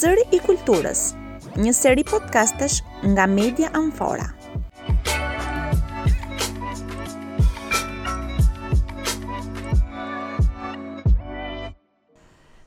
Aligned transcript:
Zëri 0.00 0.24
i 0.36 0.40
kulturës, 0.48 1.02
një 1.66 1.72
seri 1.80 2.06
podcastesh 2.14 2.80
nga 3.16 3.28
Media 3.40 3.72
Amfora. 3.82 4.28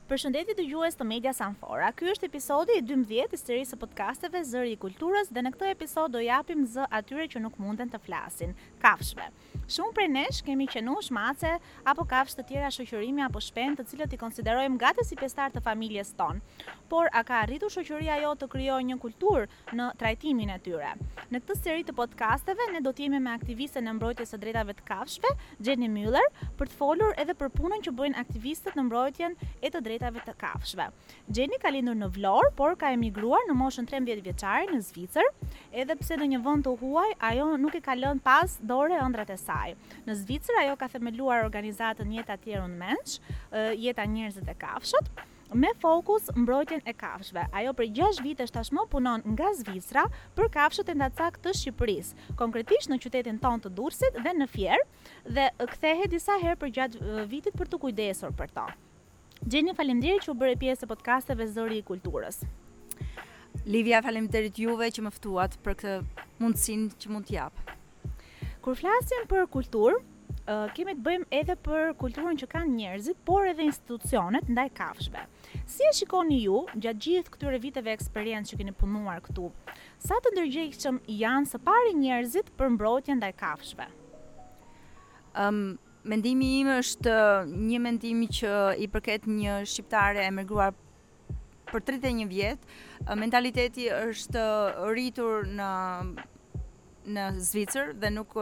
Përshëndetje 0.08 0.54
dëgjues 0.56 0.94
të 0.96 1.04
media 1.04 1.34
Sanfora, 1.36 1.90
Ky 1.92 2.06
është 2.14 2.24
episodi 2.30 2.78
i 2.80 2.82
12 2.90 3.12
i 3.20 3.38
serisë 3.38 3.74
së 3.74 3.78
podcasteve 3.82 4.40
Zëri 4.48 4.70
i 4.72 4.76
Kulturës 4.80 5.28
dhe 5.28 5.42
në 5.44 5.50
këtë 5.52 5.66
episod 5.74 6.14
do 6.14 6.22
japim 6.24 6.62
zë 6.64 6.86
atyre 6.98 7.26
që 7.34 7.42
nuk 7.44 7.58
munden 7.60 7.90
të 7.92 8.00
flasin, 8.06 8.54
kafshëve. 8.80 9.26
Shumë 9.68 9.92
prej 9.98 10.06
nesh 10.08 10.38
kemi 10.46 10.64
qenu 10.72 10.94
shmace 11.04 11.50
apo 11.92 12.06
kafshë 12.08 12.38
të 12.38 12.44
tjera 12.48 12.70
shoqërimi 12.72 13.26
apo 13.26 13.42
shpen 13.44 13.76
të 13.76 13.84
cilët 13.90 14.14
i 14.16 14.20
konsiderojmë 14.22 14.80
gati 14.80 15.04
si 15.04 15.18
pjesëtar 15.20 15.52
të 15.58 15.62
familjes 15.66 16.14
tonë. 16.16 16.40
Por 16.88 17.10
a 17.12 17.20
ka 17.28 17.42
arritur 17.42 17.68
shoqëria 17.76 18.16
jo 18.22 18.32
të 18.40 18.48
krijojë 18.54 18.88
një 18.88 18.96
kulturë 19.04 19.76
në 19.76 19.90
trajtimin 20.00 20.54
e 20.56 20.58
tyre? 20.64 20.94
Në 21.28 21.42
këtë 21.44 21.58
seri 21.60 21.84
të 21.84 21.92
podcasteve 21.98 22.70
ne 22.72 22.80
do 22.80 22.94
të 22.96 23.04
jemi 23.04 23.20
me 23.20 23.34
aktivistën 23.34 23.84
e 23.84 23.96
mbrojtjes 23.98 24.32
së 24.32 24.40
drejtave 24.40 24.72
të 24.78 24.86
kafshëve, 24.88 25.34
Jenny 25.68 25.90
Müller, 25.92 26.24
për 26.56 26.70
të 26.72 26.78
folur 26.80 27.12
edhe 27.20 27.36
për 27.36 27.52
punën 27.58 27.84
që 27.84 27.92
bëjnë 28.00 28.22
aktivistët 28.24 28.78
në 28.80 28.86
mbrojtjen 28.88 29.36
e 29.60 29.68
të 29.74 29.82
drejtave 29.84 29.96
drejtave 29.98 30.22
të 30.24 30.32
kafshëve. 30.38 30.86
Jenny 31.34 31.58
ka 31.60 31.70
lindur 31.74 31.96
në 31.98 32.08
Vlorë, 32.14 32.52
por 32.56 32.76
ka 32.78 32.92
emigruar 32.94 33.42
në 33.48 33.56
moshën 33.58 33.88
13 33.90 34.22
vjeçare 34.24 34.68
në 34.76 34.80
Zvicër, 34.88 35.28
edhe 35.72 35.96
pse 36.00 36.18
në 36.20 36.30
një 36.36 36.40
vend 36.46 36.66
të 36.66 36.74
huaj 36.80 37.16
ajo 37.32 37.48
nuk 37.60 37.74
e 37.74 37.82
ka 37.88 37.96
lënë 37.98 38.22
pas 38.24 38.56
dorë 38.62 39.00
ëndrat 39.06 39.34
e 39.34 39.38
saj. 39.42 39.74
Në 40.06 40.18
Zvicër 40.22 40.62
ajo 40.64 40.76
ka 40.80 40.88
themeluar 40.94 41.44
organizatën 41.48 42.14
Jeta 42.18 42.38
Tjerun 42.44 42.76
Mensch, 42.80 43.18
Jeta 43.82 44.06
Njerëzit 44.06 44.48
e 44.48 44.56
Kafshët, 44.60 45.10
me 45.56 45.70
fokus 45.80 46.26
mbrojtjen 46.36 46.82
e 46.84 46.92
kafshëve. 46.92 47.46
Ajo 47.56 47.72
për 47.76 47.86
6 47.98 48.18
vite 48.20 48.44
tashmë 48.52 48.84
punon 48.92 49.22
nga 49.32 49.48
Zvicra 49.62 50.04
për 50.36 50.50
kafshët 50.58 50.90
e 50.92 50.98
ndacak 51.00 51.40
të 51.42 51.54
Shqipërisë, 51.58 52.28
konkretisht 52.36 52.92
në 52.92 53.00
qytetin 53.04 53.40
tonë 53.40 53.64
të 53.64 53.72
Durrësit 53.78 54.20
dhe 54.20 54.34
në 54.42 54.50
Fier, 54.52 54.84
dhe 55.24 55.48
kthehet 55.72 56.12
disa 56.12 56.36
herë 56.44 56.68
gjatë 56.68 57.24
vitit 57.32 57.56
për 57.56 57.72
të 57.72 57.80
kujdesur 57.86 58.36
për 58.42 58.52
to. 58.60 58.68
Gjeni 59.46 59.70
falemderit 59.76 60.24
që 60.26 60.32
u 60.32 60.36
bëre 60.38 60.56
pjesë 60.58 60.82
e 60.84 60.88
podcasteve 60.90 61.44
zëri 61.46 61.78
i 61.78 61.84
kulturës. 61.86 62.40
Livia, 63.70 64.00
falimderit 64.02 64.58
juve 64.58 64.88
që 64.90 65.04
më 65.06 65.12
fëtuat 65.14 65.54
për 65.62 65.76
këtë 65.78 66.24
mundësin 66.42 66.88
që 66.98 67.12
mund 67.14 67.28
t'japë. 67.30 67.76
Kur 68.64 68.78
flasim 68.78 69.26
për 69.30 69.46
kulturë, 69.56 70.04
Uh, 70.48 70.68
kemi 70.72 70.94
të 70.96 71.02
bëjmë 71.04 71.26
edhe 71.42 71.54
për 71.60 71.90
kulturën 72.00 72.38
që 72.40 72.46
kanë 72.48 72.70
njerëzit, 72.72 73.18
por 73.28 73.44
edhe 73.48 73.60
institucionet 73.66 74.46
ndaj 74.48 74.70
kafshëve. 74.78 75.22
Si 75.68 75.84
e 75.84 75.90
shikoni 75.98 76.38
ju 76.46 76.62
gjatë 76.72 77.02
gjithë 77.04 77.32
këtyre 77.34 77.58
viteve 77.60 77.92
eksperiencë 77.92 78.48
që 78.54 78.58
keni 78.62 78.72
punuar 78.80 79.20
këtu? 79.26 79.50
Sa 80.08 80.16
të 80.24 80.32
ndërgjegjshëm 80.32 81.02
janë 81.18 81.50
së 81.52 81.60
pari 81.68 81.92
njerëzit 82.00 82.48
për 82.60 82.72
mbrojtjen 82.78 83.20
ndaj 83.20 83.32
kafshëve? 83.42 83.90
Ëm, 85.44 85.60
mendimi 86.08 86.48
im 86.64 86.68
është 86.78 87.12
një 87.68 87.78
mendimi 87.84 88.28
që 88.38 88.52
i 88.80 88.86
përket 88.92 89.26
një 89.28 89.58
shqiptare 89.68 90.24
emigruar 90.28 90.72
për 91.68 91.82
31 91.84 92.24
vjet. 92.30 92.64
Mentaliteti 93.20 93.88
është 93.92 94.46
rritur 94.88 95.46
në 95.58 95.68
në 97.08 97.26
Zvicër 97.40 97.94
dhe 97.96 98.08
nuk 98.12 98.34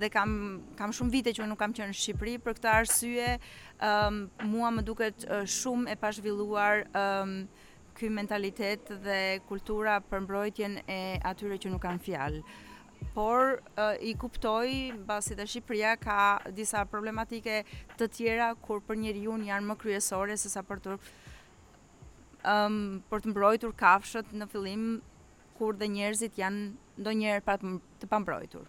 dhe 0.00 0.08
kam 0.12 0.32
kam 0.80 0.92
shumë 0.96 1.14
vite 1.14 1.32
që 1.36 1.46
nuk 1.48 1.60
kam 1.62 1.72
qenë 1.76 1.92
në 1.92 1.96
Shqipëri 1.96 2.34
për 2.44 2.56
këtë 2.58 2.68
arsye 2.74 3.28
um, 3.38 4.18
mua 4.52 4.68
më 4.76 4.82
duket 4.84 5.24
shumë 5.56 5.94
e 5.94 5.96
pazhvilluar 6.02 6.82
um, 7.02 7.32
ky 7.96 8.10
mentalitet 8.12 8.92
dhe 9.06 9.16
kultura 9.48 9.96
për 10.12 10.26
mbrojtjen 10.26 10.76
e 10.84 11.00
atyre 11.32 11.56
që 11.60 11.72
nuk 11.72 11.80
kanë 11.86 12.04
fjalë 12.04 12.42
por 13.14 13.60
uh, 13.76 13.94
i 14.06 14.14
kuptoj 14.14 14.92
mbasi 15.00 15.36
te 15.36 15.42
Shqipëria 15.48 15.94
ka 16.00 16.18
disa 16.56 16.84
problematike 16.86 17.62
të 17.98 18.08
tjera 18.16 18.50
kur 18.66 18.80
për 18.86 18.96
njeriu 19.04 19.32
janë 19.48 19.66
më 19.70 19.74
kryesore 19.82 20.34
se 20.38 20.48
sa 20.52 20.62
për 20.62 20.78
të 20.86 20.90
um, 20.96 21.00
për 23.10 23.18
të 23.20 23.26
mbrojtur 23.32 23.72
kafshët 23.76 24.28
në 24.32 24.46
fillim 24.52 24.84
kur 25.58 25.72
dhe 25.76 25.90
njerëzit 25.94 26.34
janë 26.40 26.60
ndonjëherë 27.00 27.44
pa 27.44 27.54
të 27.60 28.06
pambrojtur. 28.08 28.66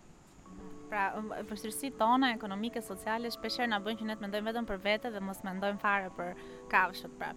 Pra, 0.92 1.04
vështirësitë 1.48 1.96
um, 1.96 2.00
tona 2.02 2.28
ekonomike, 2.36 2.82
sociale, 2.84 3.30
shpesher 3.32 3.68
na 3.72 3.78
bën 3.80 3.96
që 4.02 4.06
ne 4.10 4.16
të 4.18 4.22
mendojmë 4.26 4.48
vetëm 4.52 4.66
për 4.68 4.78
vete 4.88 5.08
dhe 5.14 5.22
mos 5.24 5.40
mendojmë 5.48 5.80
fare 5.84 6.10
për 6.18 6.30
kafshët, 6.74 7.14
pra. 7.20 7.30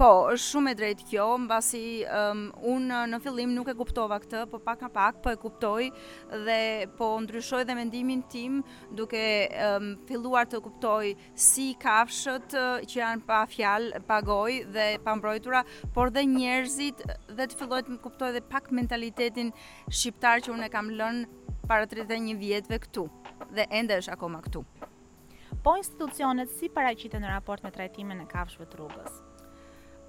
Po, 0.00 0.08
është 0.32 0.46
shumë 0.48 0.70
e 0.72 0.76
drejtë 0.78 1.06
kjo, 1.10 1.24
mbasi 1.44 1.78
um, 2.08 2.44
unë 2.72 3.00
në 3.12 3.18
fillim 3.20 3.50
nuk 3.52 3.66
e 3.68 3.74
kuptova 3.76 4.16
këtë, 4.22 4.46
po 4.48 4.56
pak 4.64 4.86
a 4.86 4.88
pak, 4.94 5.18
po 5.20 5.28
e 5.28 5.36
kuptoj 5.42 5.90
dhe 6.46 6.86
po 6.96 7.08
ndryshoj 7.20 7.60
dhe 7.68 7.76
mendimin 7.76 8.22
tim 8.32 8.62
duke 8.96 9.20
um, 9.60 9.90
filluar 10.08 10.48
të 10.48 10.62
kuptoj 10.64 11.10
si 11.36 11.66
kafshët 11.84 12.56
që 12.88 12.96
janë 13.02 13.28
pa 13.28 13.42
fjalë, 13.52 14.00
pa 14.08 14.22
gojë 14.24 14.64
dhe 14.72 14.86
pa 15.04 15.18
mbrojtura, 15.20 15.60
por 15.92 16.08
dhe 16.16 16.24
njerëzit 16.32 17.04
dhe 17.36 17.50
të 17.50 17.60
filloj 17.60 17.82
të 17.90 18.00
kuptoj 18.06 18.32
dhe 18.38 18.44
pak 18.56 18.72
mentalitetin 18.80 19.52
shqiptar 19.90 20.40
që 20.46 20.54
unë 20.56 20.70
e 20.70 20.74
kam 20.78 20.88
lënë 20.96 21.56
para 21.68 21.84
31 21.92 22.40
vjetëve 22.40 22.80
këtu 22.86 23.04
dhe 23.52 23.68
ende 23.68 24.00
është 24.00 24.16
akoma 24.16 24.40
këtu. 24.48 24.64
Po 25.60 25.76
institucionet 25.76 26.48
si 26.56 26.72
paraqiten 26.72 27.20
në 27.26 27.34
raport 27.36 27.60
me 27.68 27.74
trajtimin 27.76 28.24
e 28.24 28.30
kafshëve 28.32 28.64
të 28.72 28.80
rrugës. 28.80 29.20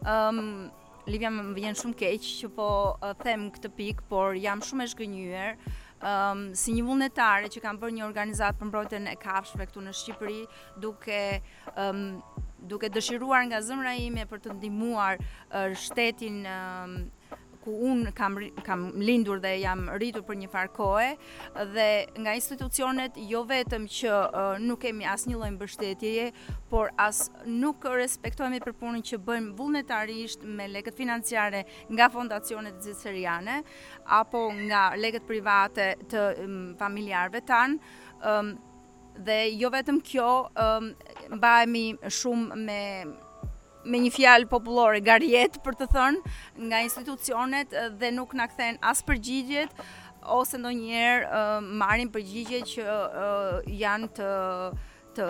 Um, 0.05 0.37
ehm, 0.39 0.69
Livja 1.09 1.29
më 1.33 1.53
vjen 1.57 1.75
shumë 1.77 1.95
keq 1.97 2.27
që 2.39 2.47
po 2.55 2.65
uh, 3.01 3.13
them 3.25 3.47
këtë 3.55 3.69
pikë, 3.77 4.03
por 4.09 4.35
jam 4.37 4.59
shumë 4.61 4.85
e 4.85 4.89
zhgënjur. 4.89 5.51
Um, 5.51 5.79
ehm, 6.09 6.41
si 6.57 6.73
një 6.75 6.83
vullnetare 6.87 7.49
që 7.53 7.61
kam 7.63 7.77
bërë 7.81 7.95
një 7.97 8.05
organizatë 8.07 8.59
për 8.61 8.69
mbrojtën 8.69 9.09
e 9.11 9.15
kafshëve 9.23 9.65
këtu 9.71 9.83
në 9.87 9.93
Shqipëri, 9.97 10.41
duke 10.85 11.17
um, 11.75 12.03
duke 12.69 12.89
dëshiruar 12.93 13.45
nga 13.49 13.61
zëmra 13.65 13.93
ime 13.97 14.25
për 14.29 14.41
të 14.45 14.57
ndihmuar 14.59 15.21
uh, 15.25 15.73
shtetin 15.73 16.41
um, 16.49 16.95
ku 17.63 17.71
un 17.87 18.05
kam 18.13 18.35
kam 18.65 18.91
lindur 19.07 19.39
dhe 19.43 19.51
jam 19.61 19.85
rritur 19.99 20.25
për 20.27 20.37
një 20.41 20.49
far 20.51 20.69
kohë 20.77 21.09
dhe 21.75 21.87
nga 22.23 22.33
institucionet 22.39 23.17
jo 23.31 23.43
vetëm 23.51 23.85
që 23.85 24.13
uh, 24.13 24.63
nuk 24.65 24.81
kemi 24.83 25.05
asnjë 25.13 25.37
lloj 25.37 25.51
mbështetjeje, 25.55 26.27
por 26.71 26.89
as 26.97 27.27
nuk 27.45 27.85
respektohemi 27.91 28.61
për 28.65 28.75
punën 28.81 29.05
që 29.11 29.21
bëjmë 29.29 29.53
vullnetarisht 29.59 30.45
me 30.57 30.67
lekët 30.73 30.97
financiare 30.97 31.63
nga 31.91 32.09
fondacionet 32.09 32.81
zyrtëriane 32.85 33.59
apo 34.21 34.45
nga 34.65 34.83
lekët 34.97 35.27
private 35.29 35.91
të 36.11 36.25
um, 36.45 36.59
familjarëve 36.81 37.45
tan, 37.49 37.77
um, 38.25 38.55
dhe 39.27 39.39
jo 39.59 39.69
vetëm 39.69 39.99
kjo, 40.07 40.29
um, 40.57 40.93
mbahemi 41.37 41.85
shumë 42.21 42.59
me 42.67 42.79
me 43.85 43.99
një 44.05 44.11
fjalë 44.15 44.47
popullore 44.51 45.01
garjet 45.03 45.57
për 45.65 45.75
të 45.79 45.87
thënë 45.95 46.35
nga 46.67 46.81
institucionet 46.85 47.73
dhe 47.99 48.11
nuk 48.13 48.33
na 48.37 48.47
kthen 48.51 48.77
as 48.81 49.01
përgjigjet 49.05 49.73
ose 50.21 50.59
ndonjëherë 50.59 51.25
uh, 51.25 51.57
marrin 51.81 52.11
përgjigje 52.13 52.59
që 52.73 52.85
uh, 52.85 53.55
janë 53.71 54.09
të 54.17 54.29
të 55.17 55.25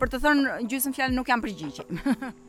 për 0.00 0.10
të 0.10 0.18
thënë 0.24 0.54
gjysmë 0.72 0.92
fjalë 0.96 1.14
nuk 1.18 1.30
janë 1.32 1.46
përgjigje. 1.48 1.88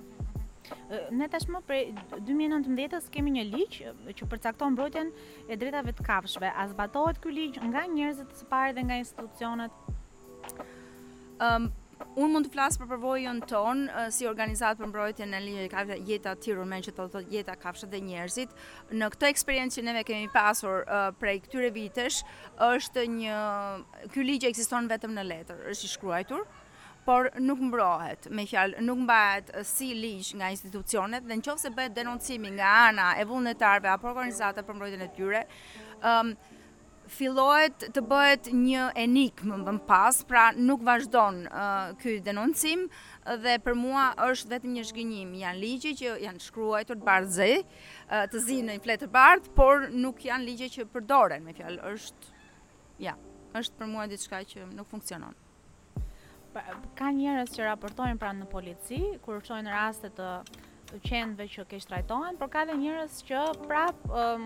Ne 1.14 1.28
tashmë 1.30 1.60
prej 1.70 1.82
2019-s 2.26 3.12
kemi 3.14 3.30
një 3.36 3.44
ligj 3.52 3.76
që 4.18 4.28
përcakton 4.30 4.74
mbrojtjen 4.74 5.12
e 5.50 5.58
drejtave 5.62 5.94
të 5.94 6.06
kafshëve. 6.08 6.50
A 6.58 6.64
zbatohet 6.72 7.20
ky 7.22 7.30
ligj 7.34 7.60
nga 7.70 7.84
njerëzit 7.90 8.32
e 8.34 8.38
së 8.40 8.48
parë 8.50 8.74
dhe 8.78 8.84
nga 8.88 8.98
institucionet? 9.02 9.80
Um, 11.42 11.70
Unë 12.20 12.32
mund 12.32 12.48
të 12.48 12.52
flasë 12.54 12.80
për 12.82 12.90
përvojën 12.92 13.38
tonë 13.50 14.04
si 14.12 14.26
organizatë 14.28 14.82
për 14.82 14.90
mbrojtje 14.92 15.28
në 15.32 15.40
linjë 15.46 15.68
ka 15.72 15.84
jeta 16.10 16.34
tiru 16.44 16.66
me 16.68 16.80
që 16.84 16.94
të 16.98 17.06
të 17.14 17.22
jeta 17.32 17.56
kafshët 17.60 17.92
dhe 17.94 18.02
njerëzit. 18.04 18.56
Në 19.00 19.10
këtë 19.14 19.30
eksperiencë 19.32 19.80
që 19.80 19.84
neve 19.88 20.04
kemi 20.10 20.28
pasur 20.34 20.82
uh, 20.84 21.08
prej 21.22 21.38
këtyre 21.46 21.72
vitesh, 21.76 22.20
është 22.66 23.06
një... 23.18 23.38
Ky 24.12 24.26
ligje 24.28 24.52
ekziston 24.52 24.90
vetëm 24.92 25.16
në 25.16 25.26
letër, 25.32 25.62
është 25.72 25.88
i 25.88 25.94
shkruajtur, 25.94 26.44
por 27.08 27.30
nuk 27.46 27.64
mbrohet, 27.72 28.28
me 28.34 28.44
fjalë, 28.50 28.84
nuk 28.84 29.04
mbahet 29.06 29.54
si 29.70 29.92
ligj 29.96 30.34
nga 30.40 30.52
institucionet 30.56 31.24
dhe 31.30 31.40
nëse 31.40 31.72
bëhet 31.80 31.96
denoncimi 31.96 32.52
nga 32.58 32.74
ana 32.92 33.12
e 33.22 33.28
vullnetarëve 33.30 33.92
apo 33.94 34.12
organizata 34.12 34.64
për 34.68 34.80
mbrojtjen 34.80 35.08
e 35.08 35.12
tyre, 35.20 35.46
ëm 36.04 36.34
fillohet 37.12 37.86
të 37.94 38.02
bëhet 38.10 38.48
një 38.54 38.86
enik 39.00 39.42
më 39.48 39.76
pas, 39.88 40.18
pra 40.28 40.48
nuk 40.56 40.84
vazhdon 40.88 41.44
uh, 41.48 41.92
ky 42.02 42.18
denoncim 42.24 42.88
dhe 43.44 43.56
për 43.64 43.78
mua 43.78 44.08
është 44.28 44.52
vetëm 44.56 44.74
një 44.78 44.84
zhgënjim. 44.90 45.32
Janë 45.44 45.62
ligje 45.62 45.94
që 46.02 46.16
janë 46.26 46.44
shkruar 46.46 46.86
të 46.90 46.98
bardhë, 47.06 47.50
uh, 47.60 48.26
të 48.32 48.44
zi 48.48 48.60
në 48.68 48.80
fletë 48.84 49.06
të 49.06 49.12
bardh, 49.16 49.50
por 49.58 49.88
nuk 49.94 50.24
janë 50.28 50.48
ligje 50.50 50.70
që 50.78 50.88
përdoren, 50.96 51.46
me 51.46 51.56
fjalë 51.58 51.82
është 51.94 52.36
ja, 53.10 53.16
është 53.60 53.80
për 53.82 53.92
mua 53.92 54.06
diçka 54.12 54.42
që 54.54 54.70
nuk 54.74 54.88
funksionon. 54.92 55.36
ka 56.96 57.10
njerëz 57.12 57.52
që 57.52 57.64
raportojnë 57.66 58.18
pra 58.20 58.32
në 58.34 58.46
polici 58.48 59.00
kur 59.26 59.42
shohin 59.44 59.68
raste 59.68 60.08
të 60.16 60.28
të 60.86 61.00
qenëve 61.04 61.48
që 61.52 61.66
keq 61.68 61.86
trajtohen, 61.90 62.38
por 62.38 62.48
ka 62.54 62.62
edhe 62.64 62.76
njerëz 62.80 63.18
që 63.28 63.40
prap 63.66 64.04
um, 64.08 64.44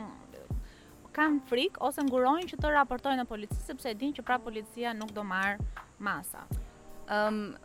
kanë 1.15 1.41
frik 1.49 1.77
ose 1.85 2.03
ngurojnë 2.05 2.49
që 2.53 2.59
të 2.61 2.71
raportojnë 2.77 3.23
në 3.23 3.27
polici 3.29 3.57
sepse 3.65 3.91
e 3.91 3.97
din 3.97 4.13
që 4.15 4.25
pra 4.27 4.39
policia 4.41 4.93
nuk 4.95 5.11
do 5.17 5.25
marë 5.25 5.57
masa. 5.97 6.45
Um, 7.09 7.55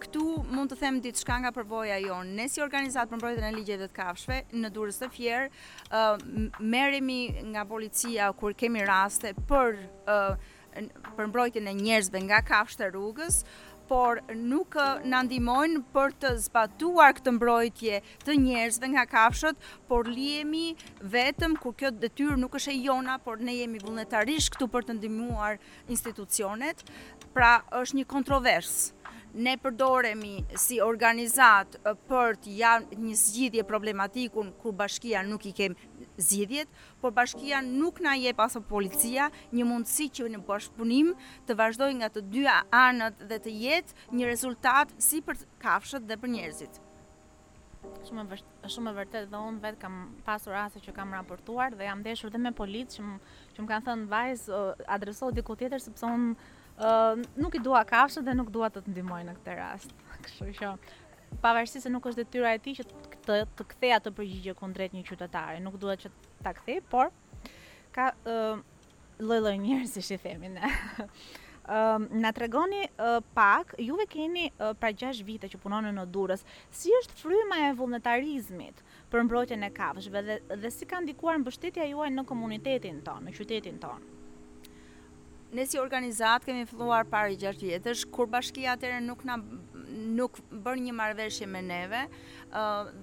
Këtu 0.00 0.22
mund 0.48 0.70
të 0.72 0.78
them 0.80 0.98
ditë 1.04 1.20
shka 1.20 1.34
nga 1.42 1.50
përvoja 1.52 1.98
jonë. 2.00 2.30
Ne 2.38 2.46
si 2.48 2.62
organizatë 2.64 3.10
për 3.12 3.18
mbrojtën 3.20 3.44
e 3.44 3.50
ligjeve 3.58 3.88
të 3.90 3.96
kafshve, 3.98 4.38
në 4.62 4.70
durës 4.72 4.96
të 5.02 5.10
fjerë, 5.12 5.50
ehm, 5.98 6.46
merremi 6.72 7.18
nga 7.52 7.66
policia 7.68 8.30
kur 8.40 8.56
kemi 8.56 8.86
raste 8.88 9.34
për, 9.50 9.76
ehm, 10.08 10.38
për 11.18 11.28
mbrojtën 11.28 11.68
e 11.68 11.76
njerëzve 11.76 12.22
nga 12.24 12.40
kafshve 12.48 12.88
rrugës, 12.88 13.42
por 13.88 14.18
nuk 14.34 14.74
na 15.06 15.22
ndihmojnë 15.26 15.82
për 15.94 16.14
të 16.22 16.30
zbatuar 16.46 17.14
këtë 17.18 17.34
mbrojtje 17.36 18.00
të 18.26 18.36
njerëzve 18.42 18.90
nga 18.94 19.04
kafshët, 19.12 19.58
por 19.90 20.10
lihemi 20.10 20.74
vetëm 21.14 21.54
kur 21.62 21.76
kjo 21.80 21.92
detyrë 22.04 22.38
nuk 22.42 22.58
është 22.58 22.74
e 22.74 22.82
jona, 22.88 23.18
por 23.26 23.38
ne 23.46 23.54
jemi 23.60 23.82
vullnetarisht 23.84 24.54
këtu 24.56 24.68
për 24.74 24.88
të 24.90 24.98
ndihmuar 24.98 25.60
institucionet. 25.88 26.82
Pra 27.36 27.58
është 27.82 28.02
një 28.02 28.08
kontroversë 28.14 28.95
ne 29.36 29.52
përdoremi 29.60 30.38
si 30.56 30.78
organizat 30.80 31.74
për 32.08 32.38
të 32.44 32.54
janë 32.60 32.98
një 33.04 33.16
zgjidhje 33.22 33.64
problematikun 33.68 34.48
ku 34.62 34.72
bashkia 34.72 35.20
nuk 35.26 35.44
i 35.46 35.52
kemë 35.58 36.08
zgjidhjet, 36.16 36.70
por 37.02 37.12
bashkia 37.16 37.60
nuk 37.66 38.00
na 38.04 38.14
jep 38.16 38.40
aso 38.40 38.62
policia 38.64 39.28
një 39.52 39.66
mundësi 39.68 40.08
që 40.18 40.30
në 40.32 40.40
bashkëpunim 40.48 41.12
të 41.48 41.58
vazhdoj 41.60 41.92
nga 42.00 42.08
të 42.14 42.24
dyja 42.32 42.54
anët 42.80 43.20
dhe 43.28 43.38
të 43.46 43.52
jetë 43.66 44.10
një 44.16 44.30
rezultat 44.32 44.96
si 45.04 45.20
për 45.22 45.44
kafshët 45.60 46.08
dhe 46.08 46.16
për 46.24 46.32
njerëzit. 46.36 46.80
Shumë 48.08 48.40
e 48.64 48.68
shumë 48.72 48.90
e 48.90 48.96
vërtet 48.96 49.26
dhe 49.30 49.38
unë 49.46 49.62
vetë 49.62 49.82
kam 49.84 49.98
pasur 50.26 50.56
raste 50.56 50.80
që 50.82 50.94
kam 50.96 51.12
raportuar 51.14 51.76
dhe 51.78 51.84
jam 51.86 52.00
ndeshur 52.02 52.32
dhe 52.34 52.40
me 52.40 52.50
policë 52.56 52.96
që 53.02 53.04
më, 53.10 53.20
kanë 53.66 53.84
thënë 53.88 54.10
vajz 54.12 54.46
adresohë 54.96 55.36
diku 55.40 55.54
tjetër 55.60 55.84
sepse 55.84 56.08
unë 56.08 56.32
nuk 57.36 57.54
i 57.54 57.58
dua 57.62 57.84
kafshët 57.84 58.24
dhe 58.24 58.34
nuk 58.36 58.50
dua 58.52 58.68
të 58.72 58.82
të 58.84 58.90
ndihmoj 58.92 59.22
në 59.24 59.34
këtë 59.40 59.56
rast. 59.58 59.90
Kështu 60.26 60.48
që 60.60 60.72
pavarësisht 61.42 61.86
se 61.86 61.90
nuk 61.92 62.06
është 62.06 62.24
detyra 62.24 62.52
e 62.54 62.58
tij 62.62 62.76
që 62.82 62.84
të 63.26 63.40
të 63.58 63.64
kthej 63.72 63.92
atë 63.98 64.12
përgjigje 64.14 64.54
kundrejt 64.60 64.92
një 64.94 65.04
qytetari, 65.08 65.60
nuk 65.64 65.78
duhet 65.82 66.04
që 66.06 66.10
ta 66.44 66.52
kthej, 66.54 66.82
por 66.92 67.10
ka 67.96 68.10
lloj-lloj 69.18 69.56
uh, 69.56 69.62
njerëz 69.64 69.96
si 70.06 70.14
i 70.14 70.20
themi 70.22 70.52
ne. 70.54 70.70
Uh, 71.66 72.04
na 72.22 72.30
tregoni 72.36 72.84
uh, 72.94 73.18
pak, 73.34 73.74
juve 73.82 74.06
keni 74.06 74.46
uh, 74.60 74.70
pra 74.78 74.92
6 74.94 75.24
vite 75.26 75.48
që 75.50 75.58
punonë 75.64 75.90
në 75.96 76.04
Durës, 76.14 76.44
si 76.70 76.92
është 77.00 77.16
fryma 77.24 77.62
e 77.66 77.72
vullnetarizmit 77.78 78.84
për 79.10 79.26
mbrojtjen 79.26 79.64
e 79.66 79.72
kafshëve 79.74 80.22
dhe, 80.28 80.38
dhe 80.60 80.70
si 80.70 80.86
ka 80.86 81.00
ndikuar 81.02 81.40
mbështetja 81.42 81.88
juaj 81.90 82.12
në 82.14 82.26
komunitetin 82.30 83.00
tonë, 83.08 83.30
në 83.30 83.34
qytetin 83.40 83.82
tonë? 83.82 84.14
Ne 85.52 85.66
si 85.66 85.78
organizat 85.78 86.42
kemi 86.46 86.66
filluar 86.66 87.06
pari 87.06 87.36
gjatë 87.38 87.68
vjetësh 87.70 88.06
kur 88.10 88.26
bashkia 88.30 88.72
atërë 88.74 88.98
nuk 89.06 89.22
na 89.28 89.36
nuk 90.18 90.40
bërë 90.50 90.80
një 90.88 90.94
marveshje 90.98 91.46
me 91.46 91.60
neve 91.62 92.02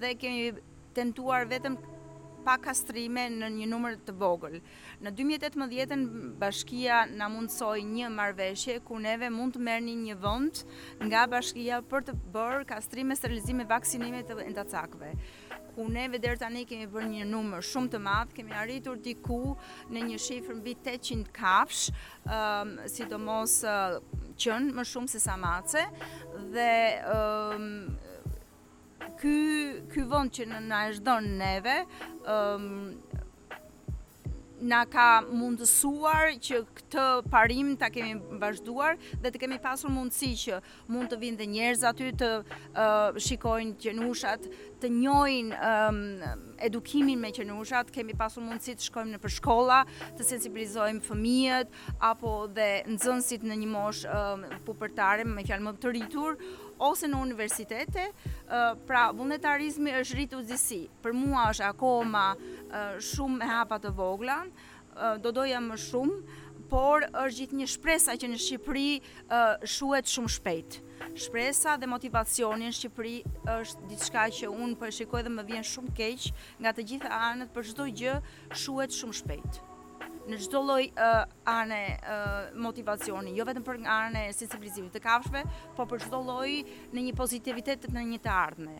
dhe 0.02 0.10
kemi 0.20 0.50
tentuar 0.96 1.48
vetëm 1.50 1.78
pa 2.44 2.58
kastrime 2.60 3.22
në 3.32 3.48
një 3.54 3.66
numër 3.72 3.94
të 4.04 4.12
vogël. 4.20 4.58
Në 5.00 5.12
2018-ën 5.16 6.02
bashkia 6.42 6.98
në 7.08 7.28
mundësoj 7.32 7.78
një 7.88 8.10
marveshje 8.12 8.76
ku 8.84 8.98
neve 9.00 9.30
mund 9.32 9.56
të 9.56 9.62
mërë 9.64 9.96
një 10.04 10.18
vënd 10.26 10.60
nga 11.08 11.22
bashkia 11.36 11.80
për 11.88 12.04
të 12.10 12.16
bërë 12.36 12.66
kastrime 12.74 13.16
së 13.16 13.32
realizime 13.32 13.64
vaksinime 13.72 14.20
të 14.28 14.42
endacakve 14.44 15.14
ku 15.74 15.88
neve 15.90 16.18
dherë 16.22 16.38
tani 16.40 16.62
kemi 16.68 16.86
bërë 16.90 17.08
një 17.18 17.24
numër 17.28 17.64
shumë 17.66 17.90
të 17.94 18.00
madhë, 18.04 18.34
kemi 18.38 18.54
arritur 18.60 18.98
diku 19.02 19.40
në 19.92 20.04
një 20.10 20.18
shifrë 20.26 20.56
mbi 20.60 20.74
800 20.80 21.32
kafsh, 21.34 21.88
si 21.88 23.02
sidomos 23.02 23.56
mos 23.64 24.28
qënë 24.44 24.74
më 24.78 24.84
shumë 24.92 25.12
se 25.14 25.22
sa 25.24 25.36
mace, 25.42 25.82
dhe 26.54 26.70
um, 27.14 27.68
ky 29.20 29.34
ky 29.90 30.06
vend 30.10 30.34
që 30.34 30.46
na 30.70 30.84
e 30.88 30.94
zgjon 30.98 31.26
neve 31.38 31.76
na 34.64 34.84
ka 34.88 35.20
mundësuar 35.28 36.32
që 36.42 36.60
këtë 36.78 37.04
parim 37.32 37.74
ta 37.78 37.90
kemi 37.92 38.14
vazhduar 38.40 38.96
dhe 39.22 39.32
të 39.34 39.40
kemi 39.42 39.58
pasur 39.62 39.92
mundësi 39.92 40.30
që 40.44 40.60
mund 40.94 41.10
të 41.12 41.18
vinë 41.20 41.40
dhe 41.42 41.48
njerëz 41.54 41.84
aty 41.90 42.10
të 42.22 42.30
shikojnë 43.26 43.76
qenushat, 43.84 44.48
të 44.80 44.90
njohin 44.94 45.52
edukimin 46.68 47.20
me 47.20 47.32
qenushat, 47.36 47.92
kemi 47.94 48.16
pasur 48.16 48.44
mundësi 48.46 48.78
të 48.80 48.88
shkojmë 48.88 49.16
në 49.18 49.22
përshkolla, 49.26 49.82
të 50.16 50.28
sensibilizojmë 50.32 51.04
fëmijët 51.10 51.76
apo 52.14 52.34
dhe 52.56 52.70
nxënësit 52.94 53.44
në 53.50 53.60
një 53.64 53.70
moshë 53.74 54.28
pubertare, 54.70 55.28
me 55.28 55.44
fjalë 55.44 55.68
më 55.68 55.76
të 55.84 55.92
rritur, 55.94 56.40
ose 56.78 57.08
në 57.08 57.18
universitete, 57.22 58.08
pra 58.86 59.06
vullnetarizmi 59.14 59.92
është 60.00 60.18
rritë 60.18 60.38
u 60.40 60.44
zisi. 60.48 60.80
Për 61.02 61.14
mua 61.16 61.48
është 61.52 61.68
akoma 61.70 62.26
shumë 63.12 63.44
e 63.46 63.50
hapa 63.50 63.78
të 63.80 63.92
vogla, 63.96 64.40
do 65.22 65.32
doja 65.34 65.60
më 65.62 65.78
shumë, 65.88 66.40
por 66.70 67.04
është 67.20 67.36
gjithë 67.36 67.56
një 67.60 67.66
shpresa 67.70 68.14
që 68.18 68.30
në 68.32 68.38
Shqipëri 68.44 68.88
shuhet 69.68 70.08
shumë 70.10 70.32
shpejt. 70.36 70.78
Shpresa 71.26 71.74
dhe 71.80 71.86
motivacioni 71.90 72.70
në 72.70 72.76
Shqipëri 72.78 73.14
është 73.58 73.90
ditë 73.90 74.08
shka 74.08 74.24
që 74.40 74.50
unë 74.54 74.78
po 74.80 74.88
e 74.88 74.94
shikoj 74.96 75.22
dhe 75.26 75.34
më 75.36 75.46
vjen 75.50 75.68
shumë 75.74 75.94
keqë 76.00 76.32
nga 76.64 76.72
të 76.74 76.88
gjithë 76.94 77.12
anët 77.20 77.54
për 77.54 77.70
shdoj 77.74 77.92
gjë 78.00 78.16
shuhet 78.64 78.96
shumë 78.96 79.20
shpejt 79.22 79.62
në 80.30 80.38
çdo 80.44 80.60
lloj 80.64 80.84
uh, 80.92 81.24
anë 81.48 81.80
uh, 81.84 82.56
motivacioni, 82.64 83.34
jo 83.36 83.44
vetëm 83.48 83.64
për 83.66 83.80
anë 83.90 84.22
sensibilizimit 84.36 84.94
të 84.94 85.02
kafshëve, 85.04 85.42
po 85.76 85.86
për 85.90 86.04
çdo 86.06 86.20
lloj 86.24 86.62
në 86.94 87.06
një 87.10 87.14
pozitivitet 87.18 87.88
në 87.92 88.06
një 88.12 88.20
të 88.24 88.32
ardhme. 88.32 88.78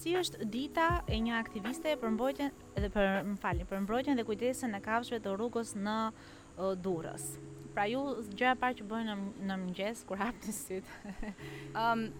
Si 0.00 0.12
është 0.18 0.44
dita 0.52 0.88
e 1.08 1.20
një 1.22 1.36
aktiviste 1.38 1.92
për 2.00 2.14
mbrojtjen 2.16 2.56
dhe 2.82 2.88
për, 2.92 3.08
më 3.30 3.36
falni, 3.40 3.64
për 3.70 3.84
mbrojtjen 3.84 4.18
dhe 4.18 4.24
kujdesen 4.28 4.74
e 4.74 4.80
kafshëve 4.84 5.22
të 5.24 5.36
rrugës 5.36 5.74
në 5.78 5.98
uh, 6.10 6.72
Durrës? 6.84 7.30
Pra 7.76 7.86
ju 7.88 8.00
gjëra 8.34 8.56
parë 8.58 8.80
që 8.80 8.88
bëjnë 8.90 9.12
në, 9.12 9.36
në 9.52 9.58
mëngjes 9.62 10.00
kur 10.08 10.20
hapni 10.22 10.56
syt. 10.62 10.96
Ëm 11.82 12.08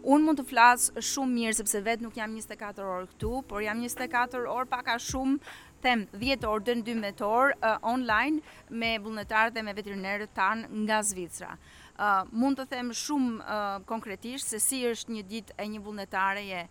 Unë 0.00 0.24
mund 0.24 0.38
të 0.40 0.46
flasë 0.48 1.02
shumë 1.04 1.34
mirë, 1.36 1.54
sepse 1.58 1.76
vetë 1.84 2.00
nuk 2.06 2.14
jam 2.16 2.32
24 2.32 2.80
orë 2.88 3.08
këtu, 3.10 3.32
por 3.44 3.60
jam 3.60 3.82
24 3.84 4.38
orë 4.48 4.68
paka 4.72 4.94
shumë 4.96 5.50
them 5.86 6.06
10 6.20 6.42
orë 6.48 6.74
12 6.84 7.24
orë 7.28 7.70
online 7.92 8.42
me 8.82 8.90
bullnetarët 9.06 9.56
dhe 9.56 9.64
me 9.70 9.76
veterinerët 9.80 10.34
tan 10.40 10.66
nga 10.82 11.00
Zvicra 11.12 11.56
mund 12.32 12.58
të 12.58 12.64
them 12.70 12.90
shumë 12.94 13.58
konkretisht 13.88 14.48
se 14.50 14.60
si 14.62 14.78
është 14.88 15.12
një 15.14 15.22
ditë 15.30 15.56
e 15.60 15.66
një 15.68 15.80
vullnetareje. 15.84 16.62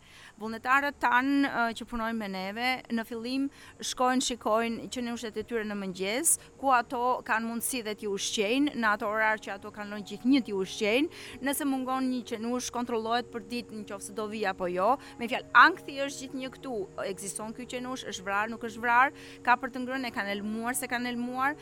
Vullnetarët 0.41 0.97
tanë 1.01 1.51
që 1.77 1.87
punojnë 1.91 2.17
me 2.17 2.29
neve, 2.33 2.69
në 2.95 3.05
fillim 3.05 3.45
shkojnë, 3.85 4.25
shikojnë 4.29 4.87
që 4.95 5.03
në 5.05 5.13
ushtet 5.17 5.37
e 5.39 5.45
tyre 5.47 5.65
në 5.69 5.77
mëngjes, 5.83 6.31
ku 6.59 6.71
ato 6.73 7.01
kanë 7.27 7.49
mundësi 7.51 7.83
dhe 7.85 7.93
t'i 7.99 8.09
ushqejnë, 8.09 8.75
në 8.79 8.93
ato 8.95 9.09
orar 9.11 9.41
që 9.43 9.53
ato 9.57 9.71
kanë 9.75 9.93
lojnë 9.93 10.09
gjithë 10.11 10.33
një 10.33 10.41
t'ju 10.47 10.63
ushqejnë, 10.65 11.23
nëse 11.45 11.69
mungon 11.69 12.09
një 12.15 12.21
që 12.33 12.41
nush 12.47 12.71
kontrollohet 12.79 13.29
për 13.33 13.45
ditë 13.53 13.79
në 13.83 13.87
qofë 13.91 14.15
do 14.17 14.27
vija 14.33 14.55
po 14.63 14.69
jo, 14.71 14.89
me 15.21 15.29
fjalë 15.29 15.51
angthi 15.67 15.99
është 16.07 16.25
gjithë 16.25 16.41
një 16.41 16.53
këtu, 16.57 16.75
egziston 17.05 17.53
kjo 17.57 17.67
që 17.75 17.83
është 17.89 18.23
vrarë, 18.25 18.53
nuk 18.55 18.63
është 18.69 18.81
vrarë, 18.81 19.27
ka 19.45 19.57
për 19.61 19.75
të 19.75 19.83
ngrënë, 19.85 20.07
e 20.11 20.15
kanë 20.17 20.33
elmuar, 20.37 20.77
se 20.79 20.87
kanë 20.89 21.11
elmuar, 21.11 21.57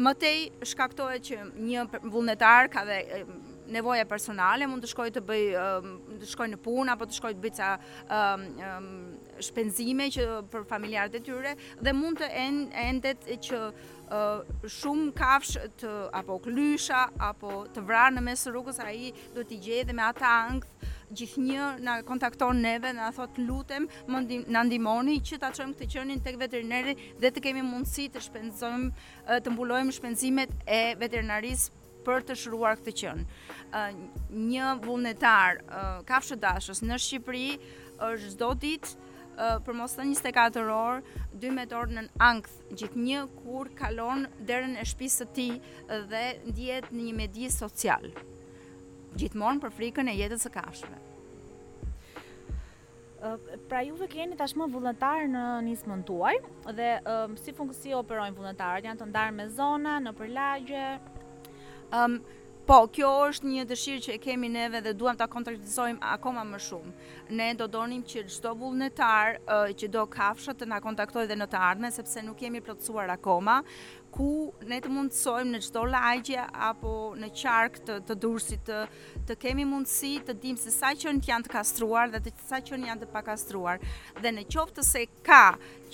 Mëtej 0.00 0.36
shkaktohet 0.70 1.24
që 1.28 1.38
një 1.60 1.82
vullnetar 2.10 2.68
ka 2.72 2.84
dhe 2.88 2.98
nevoja 3.70 4.06
personale, 4.08 4.66
mund 4.66 4.82
të 4.82 4.88
shkoj 4.90 5.08
të 5.16 5.22
bëj, 5.28 5.42
të 6.22 6.28
shkoj 6.32 6.46
në 6.54 6.58
puna, 6.64 6.96
apo 6.96 7.06
të 7.06 7.18
shkoj 7.18 7.30
të 7.36 7.42
bëjë 7.44 7.58
sa 7.58 8.22
shpenzime 9.46 10.08
që 10.14 10.24
për 10.52 10.64
familjarët 10.72 11.18
e 11.20 11.22
tyre, 11.28 11.52
dhe 11.86 11.94
mund 11.96 12.20
të 12.20 12.30
endet 12.86 13.28
që 13.44 13.62
shumë 14.80 15.10
kafsh 15.20 15.56
të, 15.82 15.92
apo 16.22 16.38
klysha, 16.48 17.04
apo 17.30 17.60
të 17.76 17.84
vrarë 17.90 18.16
në 18.18 18.24
mesë 18.32 18.54
rrugës, 18.54 18.80
a 18.82 18.88
i 19.04 19.12
do 19.36 19.44
t'i 19.46 19.60
gjejë 19.68 19.88
dhe 19.92 20.00
me 20.00 20.08
ata 20.08 20.32
angth, 20.48 20.88
gjithnjë 21.16 21.64
na 21.84 21.94
kontakton 22.06 22.60
neve 22.62 22.92
na 22.94 23.08
thot 23.14 23.38
lutem 23.42 23.86
na 24.54 24.62
ndihmoni 24.66 25.16
që 25.26 25.40
ta 25.42 25.50
çojmë 25.56 25.74
këtë 25.78 25.88
qenin 25.96 26.20
tek 26.24 26.38
veterineri 26.40 26.94
dhe 27.20 27.30
të 27.32 27.42
kemi 27.48 27.64
mundësi 27.66 28.06
të 28.14 28.22
shpenzojmë 28.28 29.40
të 29.46 29.54
mbulojmë 29.54 29.96
shpenzimet 29.96 30.52
e 30.66 30.80
veterinarisë 31.00 31.78
për 32.06 32.24
të 32.30 32.38
shruar 32.44 32.78
këtë 32.80 32.94
qen. 33.02 33.22
Një 34.30 34.74
vullnetar 34.86 35.60
kafshë 36.08 36.38
dashës 36.44 36.84
në 36.86 36.98
Shqipëri 37.02 37.48
është 38.10 38.30
çdo 38.36 38.52
ditë 38.62 39.08
për 39.66 39.76
mos 39.80 39.94
të 39.96 40.04
24 40.06 40.64
orë, 40.74 41.18
12 41.40 41.76
orë 41.80 41.96
në 41.98 42.02
ankth, 42.26 42.56
gjithë 42.76 43.00
një 43.04 43.22
kur 43.42 43.70
kalon 43.78 44.24
derën 44.48 44.76
e 44.76 44.84
shpisë 44.90 45.28
të 45.28 45.32
ti 45.38 45.48
dhe 46.12 46.24
ndjet 46.50 46.90
një 46.96 47.14
medijë 47.22 47.52
social 47.56 48.10
gjithmonë 49.18 49.62
për 49.64 49.72
frikën 49.76 50.10
e 50.12 50.16
jetës 50.16 50.44
së 50.46 50.52
kafshëve. 50.56 51.00
Pra 53.68 53.82
juve 53.84 54.06
keni 54.08 54.36
tashmë 54.38 54.70
vullnetar 54.72 55.26
në 55.28 55.40
nismën 55.66 56.04
tuaj 56.08 56.38
dhe 56.72 56.86
um, 57.04 57.34
si 57.36 57.52
funksi 57.52 57.92
operojnë 57.92 58.36
vullnetarët? 58.38 58.86
Janë 58.88 59.02
të 59.02 59.08
ndarë 59.10 59.34
me 59.36 59.48
zona, 59.52 59.98
në 60.00 60.14
përlagje? 60.16 60.86
Um, 61.92 62.14
po, 62.64 62.78
kjo 62.94 63.10
është 63.28 63.50
një 63.50 63.64
dëshirë 63.68 64.00
që 64.06 64.14
e 64.14 64.18
kemi 64.24 64.48
neve 64.54 64.80
dhe 64.84 64.94
duham 64.96 65.18
ta 65.18 65.26
kontaktizojmë 65.28 66.00
akoma 66.14 66.46
më 66.48 66.62
shumë. 66.64 66.92
Ne 67.36 67.50
do 67.60 67.66
donim 67.68 68.00
që 68.08 68.24
çdo 68.38 68.54
vullnetar 68.62 69.36
uh, 69.42 69.66
që 69.76 69.90
do 69.98 70.06
kafshë 70.16 70.56
të 70.62 70.70
na 70.72 70.80
kontaktojë 70.80 71.28
dhe 71.32 71.36
në 71.42 71.50
të 71.52 71.60
ardhme, 71.60 71.92
sepse 71.92 72.22
nuk 72.24 72.40
kemi 72.40 72.62
plotësuar 72.64 73.12
akoma, 73.18 73.58
ku 74.14 74.28
ne 74.68 74.78
të 74.82 74.90
mundësojmë 74.90 75.54
në 75.54 75.58
çdo 75.66 75.82
lagje 75.88 76.42
apo 76.68 76.92
në 77.20 77.28
qark 77.38 77.78
të 77.86 77.96
të 78.08 78.16
dursit 78.24 78.62
të 78.66 78.78
të 79.30 79.36
kemi 79.42 79.66
mundësi 79.72 80.12
të 80.28 80.34
dim 80.42 80.58
se 80.60 80.72
sa 80.74 80.90
të 80.92 81.14
janë 81.30 81.46
të 81.46 81.52
kastruar 81.52 82.10
dhe 82.12 82.22
të 82.26 82.34
sa 82.48 82.60
qënë 82.66 82.88
janë 82.90 83.02
të 83.04 83.10
pakastruar 83.14 83.80
dhe 84.20 84.32
në 84.34 84.44
qoftë 84.54 84.80
të 84.80 84.86
se 84.90 85.04
ka 85.28 85.42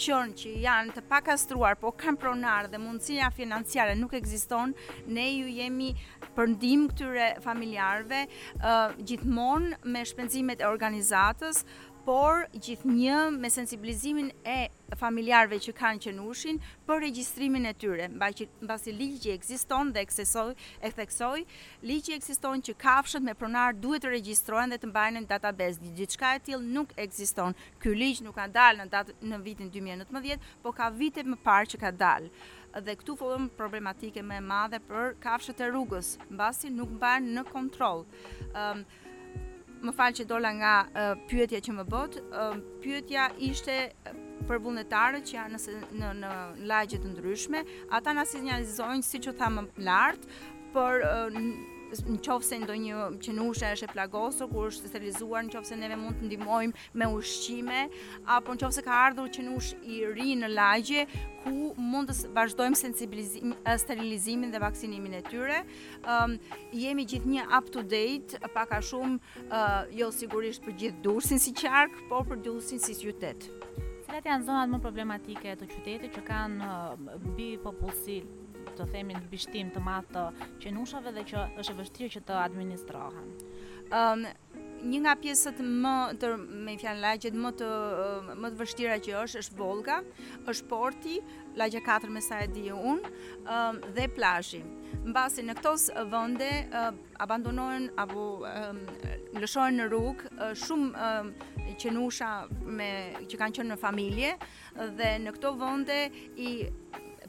qënë 0.01 0.37
që 0.43 0.55
janë 0.65 0.97
të 0.97 1.05
pakastruar 1.11 1.77
por 1.81 1.95
kanë 2.01 2.21
pronar 2.25 2.69
dhe 2.73 2.81
mundësia 2.83 3.31
financiare 3.37 3.95
nuk 4.01 4.17
ekziston 4.21 4.75
ne 5.17 5.27
ju 5.33 5.53
jemi 5.59 5.93
për 6.37 6.51
ndihmë 6.55 6.89
këtyre 6.93 7.29
familjarëve 7.45 8.23
uh, 8.29 8.97
gjithmonë 9.09 9.77
me 9.95 10.03
shpenzimet 10.09 10.65
e 10.65 10.69
organizatës 10.69 11.65
por 12.07 12.45
gjithë 12.55 12.87
një 12.95 13.15
me 13.37 13.49
sensibilizimin 13.51 14.29
e 14.47 14.69
familjarve 15.01 15.57
që 15.65 15.73
kanë 15.75 16.03
që 16.05 16.13
ushin 16.31 16.61
për 16.87 17.01
registrimin 17.03 17.65
e 17.67 17.73
tyre, 17.75 18.07
mba 18.15 18.29
ligji 18.95 19.33
ekziston 19.35 19.91
ligjë 19.97 20.27
dhe 20.27 20.45
e 20.87 20.91
theksoj, 21.01 21.43
ligjë 21.83 22.15
ekziston 22.21 22.63
që 22.69 22.77
kafshët 22.85 23.27
me 23.27 23.35
pronar 23.35 23.75
duhet 23.75 24.05
të 24.07 24.13
registrojnë 24.15 24.75
dhe 24.77 24.83
të 24.85 24.91
mbajnë 24.93 25.25
në 25.25 25.31
database, 25.33 25.83
një 25.83 25.91
gjithë 25.99 26.17
shka 26.19 26.31
e 26.39 26.43
tjilë 26.47 26.69
nuk 26.77 26.93
ekziston. 26.97 27.59
Ky 27.83 27.95
ligjë 27.99 28.27
nuk 28.29 28.39
ka 28.39 28.47
dalë 28.55 28.87
në 29.33 29.41
vitin 29.49 29.71
2019, 29.75 30.45
po 30.63 30.71
ka 30.79 30.91
vite 30.95 31.25
më 31.27 31.41
parë 31.43 31.73
që 31.75 31.81
ka 31.83 31.91
dalë. 31.91 32.31
Dhe 32.87 32.95
këtu 33.01 33.17
fëllëm 33.19 33.51
problematike 33.59 34.23
me 34.23 34.39
madhe 34.41 34.79
për 34.87 35.17
kafshët 35.27 35.65
e 35.67 35.73
rrugës, 35.73 36.13
mbasi 36.31 36.71
nuk 36.71 36.95
mbajnë 37.01 37.35
në 37.41 37.45
kontrolë 37.51 38.07
më 39.87 39.95
falë 39.99 40.17
që 40.21 40.25
dola 40.31 40.51
nga 40.59 40.73
uh, 40.87 41.13
pyetja 41.31 41.61
që 41.69 41.75
më 41.79 41.85
bot, 41.93 42.19
uh, 42.27 42.59
pyetja 42.83 43.29
ishte 43.51 43.79
për 44.47 44.61
vullnetarët 44.67 45.27
që 45.31 45.39
janë 45.39 45.55
nëse, 45.57 45.77
në, 46.01 46.13
në, 46.23 46.35
në 46.63 46.67
lagjet 46.73 47.07
ndryshme, 47.13 47.63
ata 47.97 48.15
nësi 48.19 48.43
njëzojnë, 48.49 49.07
si 49.09 49.23
që 49.27 49.35
thamë 49.41 49.67
më 49.71 49.87
lartë, 49.89 50.37
por 50.75 51.07
në 51.93 52.17
qofë 52.25 52.47
se 52.49 52.57
ndonjë 52.61 53.05
që 53.25 53.35
në 53.37 53.45
ushe 53.51 53.69
është 53.75 53.87
e 53.87 53.93
plagoso, 53.93 54.47
ku 54.51 54.65
është 54.69 54.89
sterilizuar, 54.91 55.45
në 55.47 55.53
qofë 55.55 55.71
se 55.71 55.77
neve 55.79 55.97
mund 56.01 56.19
të 56.21 56.29
ndimojmë 56.29 56.85
me 56.99 57.09
ushqime, 57.15 57.85
apo 58.35 58.55
në 58.57 58.61
qofë 58.65 58.77
se 58.81 58.85
ka 58.87 58.97
ardhur 59.07 59.31
që 59.37 59.45
në 59.47 59.55
ushe 59.59 59.79
i 59.83 60.01
ri 60.11 60.33
në 60.41 60.51
lagje, 60.55 61.05
ku 61.45 61.73
mund 61.79 62.11
të 62.11 62.33
vazhdojmë 62.37 62.81
sensibilizim, 62.81 63.55
sterilizimin 63.83 64.53
dhe 64.55 64.63
vaksinimin 64.65 65.19
e 65.21 65.23
tyre. 65.29 65.61
Um, 66.05 66.37
jemi 66.75 67.07
gjithë 67.09 67.33
një 67.37 67.47
up 67.61 67.71
to 67.77 67.85
date, 67.95 68.41
paka 68.57 68.83
shumë, 68.83 69.21
uh, 69.47 69.83
jo 70.01 70.11
sigurisht 70.15 70.65
për 70.67 70.77
gjithë 70.83 71.05
dursin 71.07 71.41
si 71.43 71.55
qarkë, 71.57 72.09
po 72.11 72.25
për 72.27 72.43
dursin 72.49 72.83
si 72.83 72.99
qytetë. 72.99 73.53
Cilat 74.07 74.27
janë 74.29 74.47
zonat 74.47 74.71
më 74.71 74.79
problematike 74.83 75.55
të 75.59 75.67
qytetit 75.73 76.13
që 76.15 76.27
kanë 76.27 76.75
bi 77.39 77.53
popullsi 77.63 78.21
të 78.75 78.87
themi 78.93 79.15
në 79.17 79.27
bishtim 79.31 79.71
të 79.75 79.83
matë 79.83 80.07
të 80.17 80.51
qenushave 80.65 81.13
dhe 81.17 81.25
që 81.33 81.45
është 81.61 81.73
e 81.75 81.79
vështirë 81.81 82.15
që 82.17 82.25
të 82.29 82.39
administrohen? 82.43 83.31
Um, 83.95 84.27
një 84.87 84.99
nga 85.05 85.13
pjesët 85.19 85.61
më 85.83 85.93
të 86.21 86.31
me 86.67 86.75
fjalë 86.79 87.01
lagjet 87.03 87.37
më 87.41 87.53
të 87.61 87.69
më 88.43 88.49
të 88.51 88.59
vështira 88.61 88.97
që 89.07 89.15
është 89.23 89.41
është 89.45 89.59
Bolga, 89.61 90.01
është 90.51 90.69
Porti, 90.71 91.15
lagja 91.57 91.81
4 91.87 92.11
me 92.13 92.23
sa 92.23 92.41
e 92.45 92.49
di 92.53 92.67
un, 92.75 93.01
um, 93.03 93.81
dhe 93.97 94.09
plazhi. 94.17 94.61
Mbasi 95.07 95.45
në 95.47 95.55
këto 95.61 95.73
vende 96.13 96.49
uh, 96.51 96.91
abandonohen 97.23 97.89
apo 98.03 98.27
um, 98.47 98.83
lëshohen 99.39 99.79
në 99.81 99.89
rrugë 99.91 100.31
uh, 100.37 100.51
shumë 100.67 100.93
uh, 100.93 101.51
qenusha 101.83 102.31
me 102.81 102.91
që 103.27 103.41
kanë 103.41 103.59
qenë 103.61 103.73
në 103.75 103.81
familje 103.87 104.31
dhe 104.99 105.09
në 105.25 105.33
këto 105.39 105.51
vende 105.63 105.99
i 106.39 106.55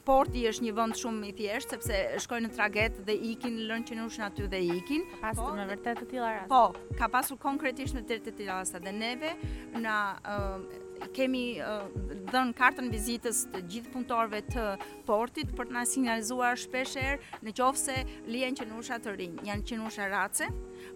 Porti 0.07 0.45
është 0.47 0.63
një 0.69 0.73
vend 0.77 0.95
shumë 0.95 1.27
i 1.27 1.33
thjeshtë 1.35 1.73
sepse 1.75 1.97
shkojnë 2.23 2.47
në 2.47 2.55
traget 2.55 3.01
dhe 3.09 3.15
ikin 3.33 3.57
lënë 3.67 3.89
qenushin 3.89 4.23
aty 4.29 4.45
dhe 4.53 4.61
ikin. 4.77 5.01
Ka 5.17 5.19
pasur 5.27 5.49
po, 5.49 5.53
me 5.59 5.65
vërtet 5.67 5.99
të 6.03 6.07
tilla 6.13 6.29
raste. 6.37 6.49
Po, 6.53 6.95
ka 7.01 7.09
pasur 7.11 7.39
konkretisht 7.43 7.97
me 7.97 8.05
vërtet 8.05 8.29
të 8.31 8.37
tilla 8.41 8.59
raste 8.61 8.79
dhe 8.85 8.93
neve 9.01 9.33
na 9.83 9.97
uh, 10.23 10.63
kemi 11.13 11.43
uh, 11.59 11.91
dhënë 12.31 12.55
kartën 12.57 12.87
vizitës 12.93 13.43
të 13.51 13.65
gjithë 13.75 13.93
punëtorëve 13.97 14.43
të 14.53 14.65
Portit 15.07 15.51
për 15.57 15.67
të 15.69 15.75
na 15.75 15.83
sinjalizuar 15.87 16.57
shpesh 16.63 16.95
herë 17.01 17.43
në 17.47 17.53
qoftë 17.59 17.83
se 17.83 17.99
lihen 18.31 18.55
qenusha 18.59 18.97
të 19.03 19.17
rinj. 19.19 19.37
janë 19.49 19.67
qenusha 19.73 20.07
race. 20.13 20.47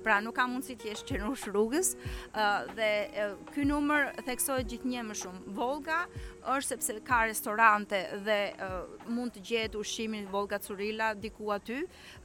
Pra 0.06 0.20
nuk 0.24 0.36
ka 0.38 0.46
mundësi 0.48 0.76
të 0.80 0.88
jesh 0.90 1.04
qenush 1.10 1.48
rrugës 1.52 1.96
uh, 2.32 2.64
dhe 2.80 2.90
uh, 3.12 3.36
ky 3.52 3.64
numër 3.68 4.12
theksohet 4.28 4.68
gjithnjë 4.72 5.04
më 5.10 5.16
shumë. 5.20 5.44
Volga 5.60 6.06
është 6.42 6.68
sepse 6.76 6.94
ka 7.06 7.20
restorante 7.30 7.98
dhe 8.26 8.38
mund 9.14 9.34
të 9.36 9.44
gjetë 9.50 9.78
ushqimin 9.78 10.28
Volga 10.34 10.58
Curilla 10.64 11.12
diku 11.14 11.52
aty, 11.54 11.82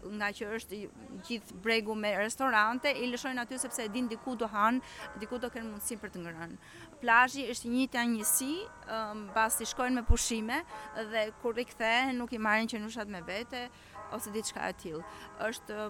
nga 0.09 0.31
që 0.33 0.49
është 0.57 0.81
gjithë 1.29 1.59
bregu 1.65 1.95
me 1.95 2.15
restorante, 2.19 2.91
i 2.93 3.11
lëshojnë 3.13 3.45
aty 3.45 3.59
sepse 3.61 3.89
din 3.93 4.09
diku 4.09 4.37
do 4.37 4.49
hanë, 4.49 4.81
diku 5.21 5.39
do 5.39 5.51
kenë 5.53 5.69
mundësi 5.69 5.99
për 6.01 6.15
të 6.17 6.25
ngrënë. 6.25 6.59
Plazhi 7.03 7.45
është 7.53 7.75
një 7.75 7.87
të 7.93 8.07
njësi, 8.15 8.51
um, 8.97 9.27
basti 9.37 9.69
shkojnë 9.69 10.01
me 10.01 10.07
pushime 10.09 10.63
dhe 11.13 11.27
kur 11.43 11.59
i 11.61 11.65
kthehen 11.69 12.17
nuk 12.19 12.33
i 12.33 12.39
marrin 12.41 12.69
që 12.73 12.81
nushat 12.87 13.09
me 13.13 13.21
vete 13.29 13.67
ose 14.17 14.33
diçka 14.35 14.65
e 14.71 14.77
tillë. 14.83 15.05
Është 15.49 15.89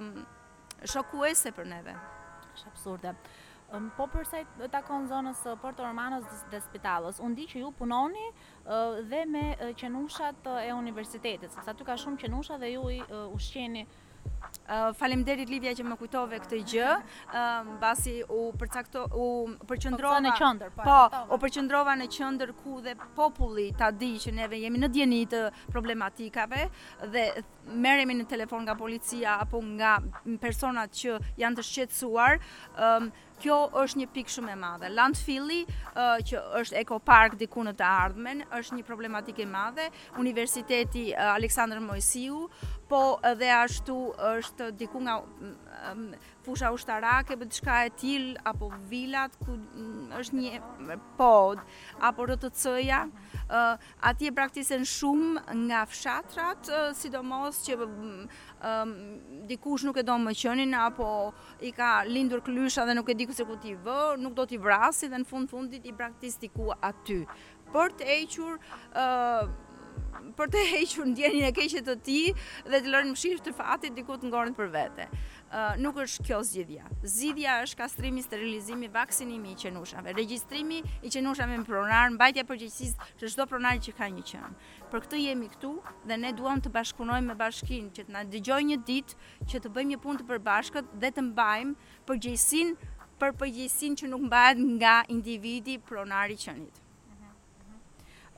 shokuese 0.92 1.54
për 1.56 1.68
neve. 1.76 1.94
Është 2.56 2.70
absurde. 2.72 3.14
Po 3.96 4.04
përsa 4.10 4.40
i 4.40 4.66
takon 4.72 5.06
zonës 5.12 5.38
Porto 5.62 5.82
Romanos 5.86 6.44
dhe 6.52 6.60
spitalës, 6.66 7.18
unë 7.28 7.38
di 7.40 7.46
që 7.52 7.62
ju 7.62 7.70
punoni 7.80 8.26
dhe 9.14 9.22
me 9.32 9.42
qenushat 9.82 10.48
e 10.62 10.70
universitetit, 10.78 11.58
sa 11.66 11.74
ty 11.80 11.88
ka 11.90 11.98
shumë 12.04 12.22
qenushat 12.26 12.62
dhe 12.62 12.70
ju 12.76 12.86
ushqeni 13.38 13.86
Uh, 14.66 14.88
faleminderit 14.98 15.46
Livia 15.50 15.70
që 15.78 15.84
më 15.86 15.94
kujtove 16.00 16.40
këtë 16.42 16.58
gjë. 16.72 16.86
Eh, 17.38 17.68
basi 17.80 18.16
u 18.34 18.46
përcakto 18.58 19.04
u 19.14 19.26
përqendrova 19.68 20.18
në 20.24 20.32
qendër. 20.40 20.72
Po, 20.74 20.96
po 21.12 21.20
u 21.36 21.38
përqendrova 21.44 21.94
në 22.00 22.08
qendër 22.16 22.50
ku 22.64 22.80
dhe 22.82 22.96
populli 23.14 23.68
ta 23.78 23.92
di 23.94 24.14
që 24.18 24.34
neve 24.40 24.58
jemi 24.64 24.82
në 24.82 24.88
dieni 24.96 25.20
të 25.30 25.44
problematikave 25.70 26.64
dhe 27.14 27.26
merremi 27.66 28.16
në 28.18 28.26
telefon 28.30 28.64
nga 28.66 28.74
policia 28.78 29.38
apo 29.44 29.62
nga 29.74 29.96
personat 30.42 30.98
që 30.98 31.16
janë 31.42 31.60
të 31.60 31.66
shqetësuar. 31.70 32.42
Kjo 33.36 33.56
është 33.76 33.98
një 34.00 34.06
pikë 34.14 34.32
shumë 34.32 34.54
e 34.54 34.54
madhe. 34.56 34.88
Landfilli, 34.96 35.58
eh, 35.68 36.22
që 36.26 36.38
është 36.62 36.78
ekopark 36.80 37.34
diku 37.36 37.60
në 37.66 37.74
të 37.76 37.84
ardhmen, 37.84 38.38
është 38.58 38.78
një 38.78 38.86
problematikë 38.88 39.44
e 39.44 39.46
madhe. 39.52 39.90
Universiteti 40.22 41.10
Aleksandr 41.14 41.82
Mojësiu 41.84 42.46
po 42.88 43.02
edhe 43.28 43.50
ashtu 43.58 43.98
është 44.30 44.55
të 44.56 44.70
diku 44.80 45.00
nga 45.04 45.16
mm, 45.20 45.52
mm, 45.98 46.22
fusha 46.44 46.70
ushtarake 46.74 47.36
për 47.38 47.50
të 47.50 47.58
shka 47.60 47.76
e 47.86 47.90
til, 48.00 48.26
apo 48.48 48.68
vilat, 48.90 49.36
ku 49.44 49.54
mm, 49.56 50.20
është 50.20 50.38
një 50.38 50.96
pod, 51.18 51.60
apo 52.08 52.26
RTC-ja, 52.30 52.46
cëja, 52.60 53.66
ati 54.10 54.30
e 54.30 54.34
praktisen 54.34 54.86
shumë 54.88 55.42
nga 55.66 55.82
fshatrat, 55.90 56.70
sidomos 56.98 57.62
që 57.66 57.76
dikush 59.50 59.86
nuk 59.86 60.00
e 60.02 60.06
do 60.08 60.16
më 60.26 60.34
qënin, 60.44 60.74
apo 60.84 61.10
i 61.60 61.70
ka 61.76 62.00
lindur 62.08 62.42
klysha 62.46 62.86
dhe 62.88 62.96
nuk 62.96 63.12
e 63.12 63.18
diku 63.20 63.36
se 63.36 63.44
ku 63.48 63.56
t'i 63.62 63.76
vë, 63.86 64.00
nuk 64.24 64.34
do 64.40 64.46
t'i 64.48 64.58
vrasi 64.60 65.10
dhe 65.12 65.22
në 65.22 65.28
fund-fundit 65.30 65.84
i 65.84 65.92
praktis 65.96 66.40
t'i 66.40 66.50
ku 66.56 66.72
aty. 66.80 67.22
Për 67.74 67.96
të 67.98 68.04
equr, 68.20 68.60
për 70.36 70.50
të 70.52 70.62
hequr 70.72 71.06
ndjenjën 71.12 71.46
e 71.48 71.52
keqe 71.54 71.82
të 71.86 71.94
ti 72.04 72.20
dhe 72.34 72.80
të 72.80 72.92
lërë 72.92 73.08
në 73.10 73.14
mshirë 73.14 73.42
të 73.46 73.52
fatit 73.58 73.94
dikut 73.98 74.24
në 74.26 74.32
gorën 74.36 74.56
për 74.60 74.72
vete. 74.78 75.08
nuk 75.78 75.96
është 76.02 76.24
kjo 76.26 76.38
zgjidhja. 76.42 76.84
Zgjidhja 77.06 77.52
është 77.64 77.76
kastrimi, 77.78 78.22
sterilizimi, 78.22 78.88
vaksinimi 78.92 79.52
i 79.52 79.56
qenushave, 79.62 80.12
regjistrimi 80.16 80.80
i 81.06 81.10
qenushave 81.12 81.56
në 81.60 81.64
pronar, 81.68 82.10
mbajtja 82.12 82.42
përgjegjësisë 82.48 83.06
që 83.20 83.30
çdo 83.30 83.46
pronari 83.52 83.80
që 83.86 83.94
ka 83.98 84.08
një 84.16 84.24
qen. 84.32 84.56
Për 84.90 85.04
këtë 85.04 85.20
jemi 85.22 85.48
këtu 85.54 85.70
dhe 86.10 86.18
ne 86.24 86.32
duam 86.40 86.60
të 86.60 86.72
bashkunojmë 86.76 87.30
me 87.32 87.36
bashkinë 87.44 87.92
që 87.94 88.08
të 88.08 88.12
na 88.16 88.24
dëgjojë 88.34 88.66
një 88.72 88.78
ditë 88.88 89.20
që 89.52 89.62
të 89.62 89.72
bëjmë 89.76 89.92
një 89.94 90.00
punë 90.06 90.20
të 90.24 90.28
përbashkët 90.32 90.90
dhe 91.04 91.12
të 91.14 91.24
mbajmë 91.30 91.92
përgjegjësinë 92.10 92.90
për 93.22 93.36
përgjegjësinë 93.44 94.02
që 94.02 94.10
nuk 94.16 94.26
mbahet 94.26 94.60
nga 94.74 94.96
individi 95.18 95.78
pronari 95.78 96.34
i 96.36 96.42
qenit. 96.44 96.82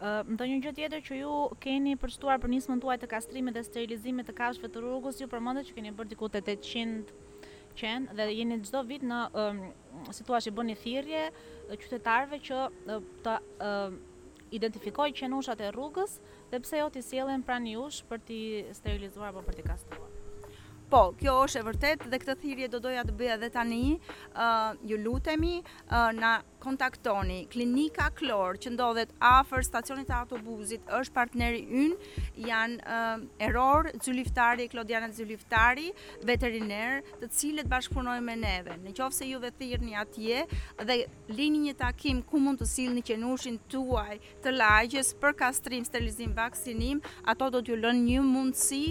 Ndo 0.00 0.46
një 0.46 0.56
gjë 0.62 0.72
tjetër 0.76 1.00
që 1.08 1.16
ju 1.20 1.30
keni 1.62 1.96
përstuar 1.98 2.38
për 2.38 2.52
nismën 2.52 2.80
tuaj 2.82 3.00
të 3.02 3.08
kastrimit 3.10 3.56
dhe 3.56 3.64
sterilizimit 3.66 4.28
të 4.30 4.34
kashve 4.40 4.68
të 4.70 4.82
rrugës, 4.84 5.18
ju 5.18 5.26
përmendët 5.32 5.70
që 5.70 5.74
keni 5.78 5.92
bërë 5.98 6.12
diku 6.12 6.28
te 6.30 6.38
800 6.38 7.08
qen 7.78 8.06
dhe 8.14 8.26
jeni 8.30 8.60
çdo 8.62 8.84
vit 8.90 9.02
në 9.06 9.18
um, 9.38 9.58
situashi 10.14 10.52
bëni 10.54 10.76
thirrje 10.78 11.24
qytetarëve 11.72 12.38
që 12.46 12.62
të 13.26 13.34
identifikoj 14.58 15.10
qenë 15.10 15.32
qenushat 15.32 15.66
e 15.66 15.72
rrugës 15.74 16.20
dhe 16.52 16.62
pse 16.64 16.78
jo 16.80 16.86
t'i 16.94 17.02
sjellin 17.04 17.42
pranë 17.44 17.74
jush 17.74 18.04
për 18.08 18.22
t'i 18.28 18.40
sterilizuar 18.78 19.32
apo 19.34 19.42
për 19.48 19.58
t'i 19.58 19.66
kastruar. 19.66 20.14
Po, 20.88 21.10
kjo 21.20 21.34
është 21.44 21.60
e 21.60 21.64
vërtet 21.66 22.04
dhe 22.08 22.16
këtë 22.22 22.34
thirrje 22.42 22.68
do 22.72 22.78
doja 22.80 23.02
të 23.04 23.12
bëja 23.18 23.34
edhe 23.36 23.50
tani. 23.52 23.98
ë 24.32 24.46
uh, 24.46 24.78
ju 24.88 24.96
lutemi 25.04 25.58
uh, 25.66 26.14
na 26.16 26.38
kontaktoni 26.62 27.38
Klinika 27.52 28.08
Klor 28.18 28.58
që 28.60 28.72
ndodhet 28.74 29.12
afër 29.24 29.64
stacionit 29.66 30.08
të 30.10 30.14
autobusit, 30.22 30.84
është 30.98 31.14
partneri 31.16 31.62
ynë, 31.66 32.10
janë 32.48 32.78
uh, 32.82 33.46
Eror 33.48 33.88
Zyliftari, 34.04 34.66
Klodiana 34.72 35.08
Zyliftari, 35.14 35.88
veteriner, 36.26 37.00
të 37.22 37.30
cilët 37.38 37.70
bashkëpunojnë 37.70 38.24
me 38.28 38.36
neve. 38.42 38.76
Në 38.84 38.94
qoftë 38.98 39.20
se 39.20 39.30
ju 39.30 39.40
dhe 39.44 39.52
thirrni 39.60 39.96
atje 40.00 40.42
dhe 40.88 40.98
lini 41.38 41.64
një 41.68 41.76
takim 41.80 42.22
ku 42.22 42.40
mund 42.42 42.60
të 42.62 42.68
sillni 42.72 43.04
qenushin 43.06 43.60
tuaj 43.72 44.18
të 44.44 44.54
lagjës 44.58 45.14
për 45.22 45.38
kastrim, 45.40 45.86
sterilizim, 45.86 46.34
vaksinim, 46.36 47.00
ato 47.26 47.50
do 47.54 47.62
t'ju 47.62 47.78
lënë 47.84 48.04
një 48.10 48.26
mundësi 48.26 48.84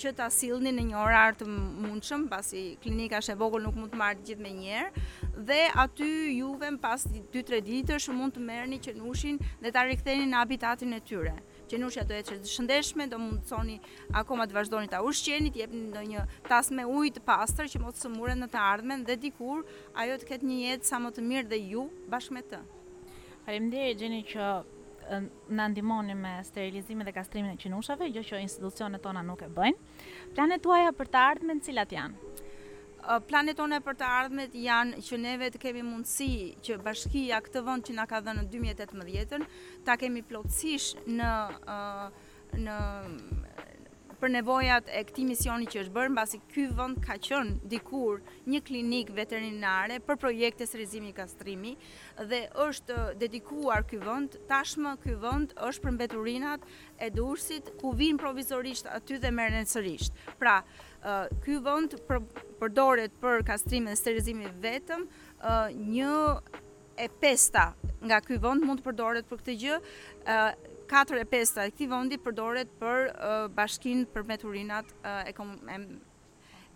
që 0.00 0.14
ta 0.16 0.30
sillni 0.32 0.72
në 0.72 0.86
një 0.90 0.96
orar 0.96 1.34
të 1.36 1.44
mundshëm, 1.50 2.22
pasi 2.32 2.70
klinika 2.80 3.18
është 3.20 3.34
e 3.34 3.40
vogël 3.42 3.66
nuk 3.66 3.76
mund 3.76 3.92
të 3.92 3.98
marrë 4.00 4.22
gjithë 4.28 4.44
me 4.44 4.52
njerë, 4.56 5.08
dhe 5.48 5.64
aty 5.72 6.08
juve 6.36 6.68
në 6.74 6.80
pas 6.82 7.04
2-3 7.32 7.60
ditë 7.64 7.98
shumë 8.02 8.18
mund 8.20 8.34
të 8.36 8.42
merë 8.44 8.66
një 8.72 8.78
qenushin 8.86 9.38
dhe 9.62 9.70
ta 9.72 9.84
rikëtheni 9.88 10.26
në 10.28 10.36
habitatin 10.42 10.92
e 10.96 11.00
tyre. 11.08 11.32
Qenushja 11.70 12.04
do 12.08 12.16
e 12.18 12.24
që 12.26 12.36
të 12.42 12.50
shëndeshme, 12.50 13.06
do 13.12 13.18
mund 13.22 13.44
të 13.44 13.52
soni 13.52 13.78
akoma 14.20 14.46
të 14.50 14.56
vazhdoni 14.58 14.90
të 14.90 15.00
ushqenit, 15.06 15.56
jep 15.62 15.72
në 15.76 16.02
një 16.12 16.24
tas 16.48 16.70
me 16.76 16.84
ujt 16.98 17.22
pastër 17.28 17.70
që 17.72 17.80
mos 17.84 17.96
të 17.96 18.04
sëmure 18.08 18.34
në 18.40 18.50
të 18.52 18.60
ardhmen 18.64 19.06
dhe 19.08 19.16
dikur 19.22 19.62
ajo 20.02 20.18
të 20.22 20.28
ketë 20.32 20.50
një 20.50 20.58
jetë 20.64 20.90
sa 20.90 21.00
më 21.04 21.14
të 21.16 21.24
mirë 21.30 21.50
dhe 21.54 21.62
ju 21.72 21.86
bashkë 22.14 22.36
me 22.36 22.44
të. 22.52 22.60
Parim 23.46 23.70
dhe 23.72 23.88
gjeni 24.02 24.24
që 24.34 24.50
në 25.50 25.70
ndimoni 25.72 26.14
me 26.18 26.36
sterilizimin 26.46 27.06
dhe 27.08 27.14
kastrimin 27.16 27.54
e 27.56 27.62
qenushave, 27.64 28.10
gjë 28.14 28.26
që 28.28 28.42
institucionet 28.44 29.02
tona 29.06 29.22
nuk 29.26 29.40
e 29.42 29.48
bëjnë. 29.50 29.90
Planet 30.36 30.68
për 31.00 31.10
të 31.14 31.24
ardhmen 31.32 31.64
cilat 31.66 31.96
janë? 31.96 32.48
planet 33.26 33.56
tonë 33.58 33.78
për 33.84 33.96
të 34.00 34.06
ardhmet 34.18 34.54
janë 34.60 35.00
që 35.04 35.18
neve 35.20 35.48
të 35.54 35.60
kemi 35.62 35.84
mundësi 35.86 36.62
që 36.66 36.80
bashkia 36.84 37.38
këtë 37.44 37.62
vend 37.64 37.86
që 37.88 37.94
na 37.96 38.04
ka 38.10 38.20
dhënë 38.24 38.44
në 38.44 38.52
2018-ën 38.52 39.46
ta 39.84 39.96
kemi 39.96 40.22
plotësisht 40.28 41.04
në 41.08 41.32
në 42.66 42.76
për 44.20 44.28
nevojat 44.34 44.88
e 44.92 44.98
këtij 45.08 45.24
misioni 45.30 45.64
që 45.72 45.78
është 45.80 45.94
bërë 45.96 46.10
mbasi 46.12 46.42
ky 46.52 46.66
vend 46.76 46.98
ka 47.00 47.14
qenë 47.24 47.70
dikur 47.72 48.18
një 48.52 48.58
klinik 48.66 49.12
veterinare 49.16 49.96
për 50.04 50.18
projekte 50.20 50.66
srizimi 50.68 51.14
i 51.14 51.14
kastrimi 51.16 51.72
dhe 52.28 52.42
është 52.66 52.98
dedikuar 53.22 53.86
ky 53.88 54.02
vend 54.02 54.36
tashmë 54.50 54.92
ky 55.06 55.14
vend 55.22 55.54
është 55.64 55.86
për 55.86 55.96
mbeturinat 55.96 56.68
e 57.00 57.08
dursit 57.16 57.72
ku 57.80 57.94
vin 57.96 58.20
provizorisht 58.20 58.90
aty 58.92 59.16
dhe 59.22 59.32
merren 59.32 59.64
sërish 59.64 60.12
pra 60.42 60.60
ky 61.44 61.56
vend 61.64 61.94
përdoret 62.60 63.12
për 63.22 63.44
kastrim 63.48 63.86
e 63.88 63.94
sterilizimit 63.96 64.52
vetëm 64.60 65.06
një 65.74 66.16
e 67.00 67.06
pesta 67.20 67.70
nga 68.04 68.18
ky 68.20 68.36
vend 68.36 68.66
mund 68.68 68.82
të 68.82 68.86
përdoret 68.90 69.26
për 69.30 69.40
këtë 69.40 69.54
gjë, 69.62 69.78
katër 70.90 71.22
e 71.22 71.24
pesta 71.30 71.64
e 71.64 71.72
këtij 71.72 71.88
vendi 71.92 72.18
përdoret 72.20 72.68
për 72.82 73.08
bashkin 73.08 73.54
bashkinë 73.56 74.06
për 74.12 74.28
meturinat 74.28 74.92
e, 75.28 75.32
kom, 75.32 75.56
e 75.68 75.78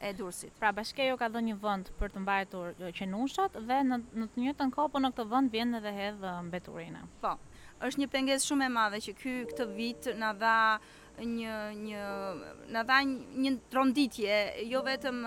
e 0.04 0.12
Pra 0.58 0.72
bashkejo 0.74 1.16
ka 1.16 1.28
dhënë 1.32 1.50
një 1.52 1.58
vend 1.62 1.90
për 2.00 2.12
të 2.14 2.20
mbajtur 2.24 2.72
qenushat 2.98 3.54
dhe 3.68 3.78
në 3.88 3.98
të 4.14 4.42
njëjtën 4.42 4.72
kohë 4.76 4.92
po 4.96 5.00
në 5.00 5.12
këtë 5.14 5.26
vend 5.30 5.52
vjen 5.54 5.78
edhe 5.80 5.92
hedh 5.98 6.24
mbeturina. 6.48 7.04
Po. 7.22 7.37
Është 7.84 8.00
një 8.02 8.08
pengesë 8.12 8.46
shumë 8.48 8.66
e 8.66 8.72
madhe 8.74 9.00
që 9.04 9.14
ky 9.20 9.32
këtë 9.50 9.66
vit 9.76 10.10
na 10.20 10.32
dha 10.34 10.56
një 11.22 11.55
një 11.79 12.07
na 12.74 12.83
dha 12.83 12.98
një 13.05 13.53
tronditje 13.70 14.38
jo 14.70 14.81
vetëm 14.83 15.20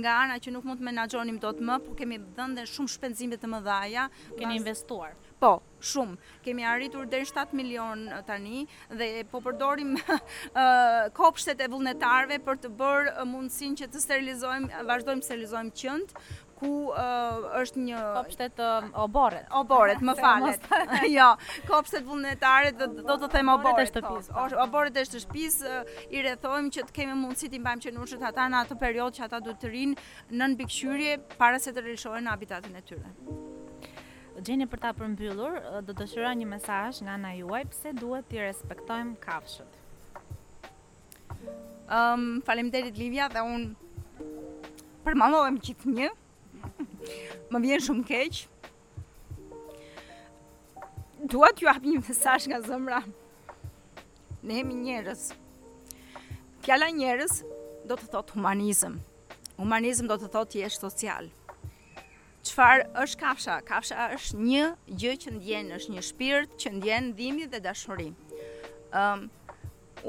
nga 0.00 0.12
ana 0.22 0.38
që 0.40 0.52
nuk 0.54 0.64
mund 0.64 0.80
të 0.80 0.84
menaxhonim 0.88 1.36
dot 1.38 1.60
më, 1.60 1.76
por 1.84 1.96
kemi 1.98 2.16
dhënë 2.38 2.54
dhe 2.56 2.64
shumë 2.66 2.88
shpenzime 2.94 3.36
të 3.36 3.44
mëdha, 3.52 4.06
kemi 4.38 4.56
investuar. 4.56 5.12
Po, 5.42 5.60
shumë. 5.82 6.16
Kemi 6.46 6.64
arritur 6.64 7.04
deri 7.10 7.26
7 7.28 7.52
milion 7.58 8.06
tani 8.26 8.64
dhe 8.88 9.24
po 9.30 9.40
përdorim 9.42 9.96
kopshtet 11.18 11.60
e 11.60 11.68
vullnetarëve 11.68 12.38
për 12.46 12.62
të 12.64 12.72
bërë 12.78 13.26
mundësinë 13.28 13.82
që 13.82 13.90
të 13.92 14.02
sterilizojmë, 14.06 14.86
vazhdojmë 14.88 15.26
sterilizojmë 15.28 15.74
qend, 15.82 16.16
ku 16.62 16.70
është 17.58 17.82
një 17.82 18.00
kopshtet 18.16 18.60
oboret. 19.02 19.46
Oboret, 19.58 20.02
më 20.06 20.14
falet. 20.22 20.68
jo, 21.16 21.28
kopshtet 21.66 22.06
vullnetare 22.06 22.70
do, 22.78 22.86
të 23.08 23.30
them 23.34 23.50
oboret. 23.56 23.90
Po. 23.98 24.20
Po. 24.22 24.22
Oboret 24.22 24.22
e 24.22 24.26
shtëpis. 24.28 24.30
Oboret 24.66 25.00
e 25.02 25.04
shtëpis, 25.08 25.56
i 26.14 26.22
rrethojmë 26.28 26.70
që 26.76 26.84
të 26.88 26.96
kemi 27.00 27.16
mundësi 27.18 27.50
të 27.50 27.60
mbajmë 27.64 27.86
qenushët 27.88 28.22
ata 28.30 28.46
në 28.52 28.60
atë 28.62 28.78
periudhë 28.84 29.16
që 29.18 29.26
ata 29.26 29.42
duhet 29.46 29.60
të 29.64 29.72
rinë 29.74 30.06
në 30.38 30.50
mbikëqyrje 30.54 31.16
para 31.40 31.58
se 31.64 31.74
të 31.76 31.86
rilshohen 31.88 32.28
në 32.28 32.36
habitatin 32.36 32.78
e 32.78 32.84
tyre. 32.92 33.16
Gjeni 34.46 34.64
për 34.72 34.80
ta 34.84 34.94
përmbyllur, 34.96 35.58
do 35.86 35.92
të 35.96 36.06
shëroj 36.14 36.30
një 36.40 36.46
mesazh 36.54 37.02
nga 37.04 37.18
ana 37.18 37.34
juaj 37.36 37.64
pse 37.74 37.90
duhet 37.98 38.28
të 38.30 38.38
respektojmë 38.46 39.18
kafshët. 39.24 39.80
Falem 41.90 42.30
derit, 42.30 42.42
faleminderit 42.46 42.98
Livia 43.02 43.26
dhe 43.28 43.42
un 43.44 43.68
përmandohem 45.04 45.58
gjithë 45.66 45.98
një 46.00 46.10
më 47.50 47.60
vjen 47.64 47.82
shumë 47.86 48.04
keq. 48.08 48.42
Dua 51.32 51.52
t'ju 51.54 51.68
hap 51.70 51.84
një 51.86 52.00
mesazh 52.02 52.48
nga 52.50 52.60
zemra. 52.66 53.02
Ne 54.42 54.56
jemi 54.58 54.78
njerëz. 54.84 55.28
Fjala 56.64 56.88
njerëz 56.94 57.42
do 57.90 57.96
të 57.98 58.10
thot 58.12 58.34
humanizëm. 58.36 58.96
Humanizëm 59.60 60.08
do 60.10 60.16
të 60.18 60.30
thot 60.34 60.50
ti 60.54 60.62
je 60.62 60.70
social. 60.74 61.30
Qëfar 62.42 62.88
është 63.04 63.18
kafsha? 63.20 63.60
Kafsha 63.68 64.08
është 64.16 64.38
një 64.48 64.62
gjë 65.00 65.12
që 65.24 65.34
ndjenë, 65.36 65.76
është 65.78 65.92
një 65.94 66.02
shpirt 66.08 66.56
që 66.62 66.72
ndjenë 66.80 67.12
ndihmë 67.12 67.46
dhe 67.52 67.60
dashuri. 67.62 68.08
Um, 68.98 69.28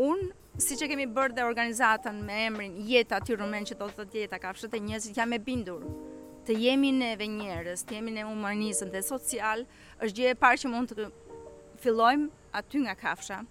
unë, 0.08 0.32
si 0.64 0.78
që 0.80 0.90
kemi 0.92 1.06
bërë 1.14 1.38
dhe 1.38 1.46
organizatën 1.46 2.18
me 2.26 2.40
emrin 2.48 2.74
jeta 2.90 3.20
të 3.22 3.38
rumen 3.40 3.66
që 3.70 3.78
do 3.80 3.86
të 3.94 4.06
të 4.12 4.20
jeta 4.24 4.42
kafshët 4.42 4.74
e 4.78 4.82
njëzit, 4.88 5.18
jam 5.22 5.38
e 5.38 5.40
bindur 5.42 5.86
të 6.44 6.56
jemi 6.60 6.90
neve 6.92 7.28
njerëz, 7.32 7.86
të 7.88 7.98
jemi 7.98 8.14
ne 8.18 8.26
humanizëm 8.28 8.90
dhe 8.92 9.02
social, 9.06 9.64
është 10.04 10.16
gjë 10.18 10.32
e 10.34 10.40
parë 10.44 10.62
që 10.64 10.72
mund 10.72 10.92
të 11.00 11.08
fillojmë 11.80 12.56
aty 12.60 12.82
nga 12.84 12.96
kafsha, 13.00 13.42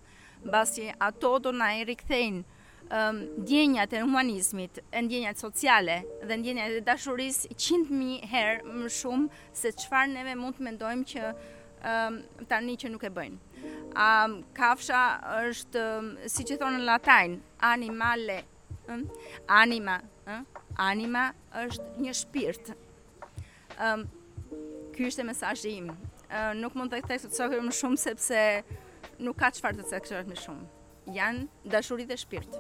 mbasi 0.45 0.91
ato 1.07 1.37
do 1.47 1.53
na 1.57 1.71
i 1.79 1.87
rikthejnë 1.89 2.43
um, 2.43 3.23
ndjenjat 3.45 3.97
e 3.97 4.05
humanizmit, 4.05 4.83
e 4.93 5.03
ndjenjat 5.07 5.41
sociale 5.41 6.01
dhe 6.29 6.37
ndjenjat 6.43 6.77
e 6.81 6.85
dashuris 6.89 7.41
100.000 7.55 8.29
herë 8.29 8.61
më 8.69 8.93
shumë 8.99 9.43
se 9.63 9.73
çfarë 9.83 10.13
neve 10.19 10.37
mund 10.43 10.59
të 10.61 10.69
mendojmë 10.69 11.09
që 11.15 11.27
um, 11.33 12.21
tani 12.51 12.77
që 12.83 12.93
nuk 12.93 13.09
e 13.09 13.13
bëjnë. 13.17 13.93
A 13.97 14.09
kafsha 14.57 15.05
është, 15.47 15.89
si 16.33 16.45
që 16.49 16.61
thonë 16.61 16.81
në 16.81 16.89
latajnë, 16.93 17.41
animale, 17.73 18.43
anima, 19.49 20.01
anima 20.79 21.33
është 21.55 22.01
një 22.03 22.13
shpirt. 22.17 22.73
Um, 23.81 24.07
Ky 24.93 25.07
është 25.09 25.23
e 25.25 25.27
mesajë 25.31 25.71
im. 25.79 25.87
Uh, 26.29 26.53
nuk 26.59 26.75
mund 26.77 26.93
të 26.93 26.99
këtë 27.07 27.33
të 27.33 27.49
më 27.65 27.73
shumë, 27.77 27.99
sepse 28.01 28.39
nuk 29.25 29.39
ka 29.41 29.49
qëfar 29.55 29.77
të 29.79 29.87
cokërët 29.89 30.29
më 30.29 30.37
shumë. 30.43 30.69
Janë 31.17 31.71
dashurit 31.73 32.11
e 32.13 32.19
shpirt. 32.21 32.59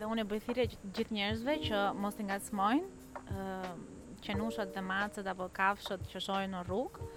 Dhe 0.00 0.08
unë 0.08 0.24
e 0.24 0.28
bëjthire 0.32 0.64
gjithë 0.96 1.14
njerëzve 1.14 1.56
që 1.68 1.82
mos 2.00 2.16
të 2.16 2.24
nga 2.28 2.38
të 2.40 2.48
smojnë, 2.50 2.92
uh, 3.36 3.72
dhe 4.72 4.84
macët 4.86 5.28
apo 5.28 5.48
kafshët 5.52 6.06
që 6.12 6.20
shojnë 6.26 6.52
në 6.56 6.64
rrugë, 6.66 7.10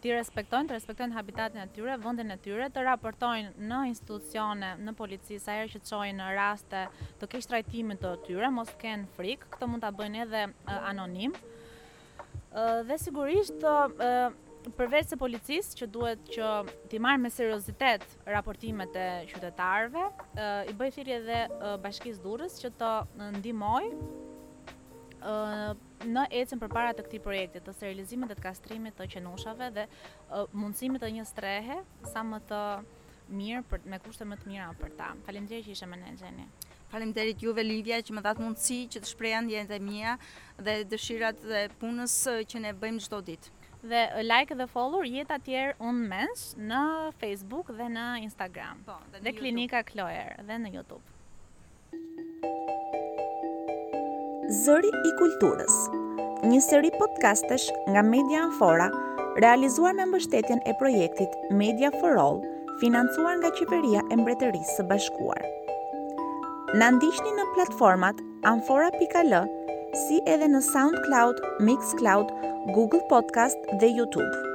ti 0.00 0.12
respektojnë, 0.16 0.70
të 0.70 0.76
respektojnë 0.78 1.16
habitatin 1.16 1.60
e 1.62 1.66
tyre, 1.74 1.96
vendin 2.00 2.32
e 2.32 2.38
tyre, 2.40 2.68
të 2.72 2.84
raportojnë 2.86 3.52
në 3.68 3.80
institucione, 3.90 4.72
në 4.84 4.94
polici 4.98 5.36
sa 5.42 5.56
herë 5.58 5.70
që 5.74 5.82
çojnë 5.90 6.28
raste 6.36 6.84
të 7.20 7.28
keq 7.32 7.48
trajtimit 7.50 8.00
të 8.02 8.14
tyre, 8.26 8.48
mos 8.54 8.70
kenë 8.80 9.08
frikë, 9.16 9.50
këtë 9.56 9.68
mund 9.74 9.84
ta 9.84 9.92
bëjnë 9.94 10.22
edhe 10.26 10.44
anonim. 10.80 11.34
dhe 12.86 12.96
sigurisht 12.98 13.62
uh, 13.62 14.32
përveç 14.76 15.06
së 15.12 15.16
policisë 15.20 15.76
që 15.78 15.86
duhet 15.94 16.24
që 16.34 16.48
ti 16.90 16.98
marr 16.98 17.20
me 17.22 17.30
seriozitet 17.30 18.02
raportimet 18.26 18.96
e 18.96 19.04
qytetarëve, 19.30 20.02
i 20.70 20.74
bëj 20.74 20.90
thirrje 20.96 21.20
edhe 21.20 21.38
bashkisë 21.84 22.22
Durrës 22.24 22.58
që 22.62 22.72
të 22.80 22.90
ndihmojë 23.36 23.94
në 26.06 26.24
ecën 26.40 26.60
për 26.62 26.70
para 26.72 26.94
të 26.96 27.04
këti 27.04 27.18
projekti 27.24 27.60
të 27.64 27.72
sterilizimit 27.76 28.30
dhe 28.32 28.36
të 28.38 28.44
kastrimit 28.46 28.96
të 28.96 29.06
qenushave 29.14 29.68
dhe 29.74 29.84
mundësimit 30.56 31.02
të 31.02 31.10
një 31.18 31.26
strehe 31.28 31.76
sa 32.12 32.22
më 32.24 32.40
të 32.48 32.60
mirë 33.40 33.80
me 33.92 33.98
kushtë 34.04 34.24
më 34.26 34.38
të 34.40 34.48
mira 34.50 34.70
për 34.80 34.94
ta. 34.98 35.10
Falim 35.28 35.46
që 35.50 35.60
ishe 35.64 35.86
më 35.86 36.00
në 36.00 36.14
në 36.14 36.20
gjeni. 36.22 36.46
Falim 36.90 37.12
juve, 37.38 37.62
Livja, 37.62 38.00
që 38.02 38.14
më 38.16 38.22
dhatë 38.24 38.42
mundësi 38.42 38.78
që 38.90 39.00
të 39.00 39.06
shprejan 39.12 39.44
ndjenjat 39.46 39.68
të 39.70 39.78
mija 39.86 40.16
dhe 40.58 40.78
dëshirat 40.90 41.38
dhe 41.46 41.64
punës 41.78 42.16
që 42.50 42.60
ne 42.64 42.72
bëjmë 42.82 43.00
çdo 43.06 43.20
ditë. 43.28 43.50
Dhe 43.88 44.00
like 44.26 44.54
dhe 44.58 44.66
follow 44.68 45.04
jetë 45.06 45.36
atjerë 45.38 45.78
unë 45.78 46.08
mensh 46.10 46.42
në 46.58 46.82
Facebook 47.22 47.70
dhe 47.78 47.86
në 47.94 48.08
Instagram 48.26 48.82
po, 48.84 48.98
dhe 49.14 49.32
klinika 49.32 49.84
Kloer 49.88 50.34
dhe 50.50 50.58
në 50.64 50.74
Youtube. 50.74 51.19
Zëri 54.50 54.88
i 55.06 55.10
Kulturës, 55.14 55.74
një 56.50 56.56
seri 56.64 56.88
podcastesh 56.98 57.66
nga 57.94 58.02
Media 58.02 58.40
Anfora, 58.48 58.88
realizuar 59.44 59.92
me 59.94 60.02
mbështetjen 60.10 60.58
e 60.66 60.74
projektit 60.80 61.36
Media 61.60 61.92
for 62.00 62.18
All, 62.24 62.40
financuar 62.82 63.36
nga 63.38 63.52
Qeveria 63.60 64.02
e 64.10 64.18
Mbretërisë 64.18 64.74
së 64.80 64.86
Bashkuar. 64.90 65.38
Na 66.82 66.90
ndiqni 66.98 67.30
në 67.38 67.46
platformat 67.54 68.18
anfora.al, 68.54 69.34
si 70.02 70.18
edhe 70.26 70.50
në 70.50 70.64
SoundCloud, 70.72 71.38
Mixcloud, 71.70 72.34
Google 72.74 73.06
Podcast 73.16 73.62
dhe 73.78 73.94
YouTube. 74.00 74.49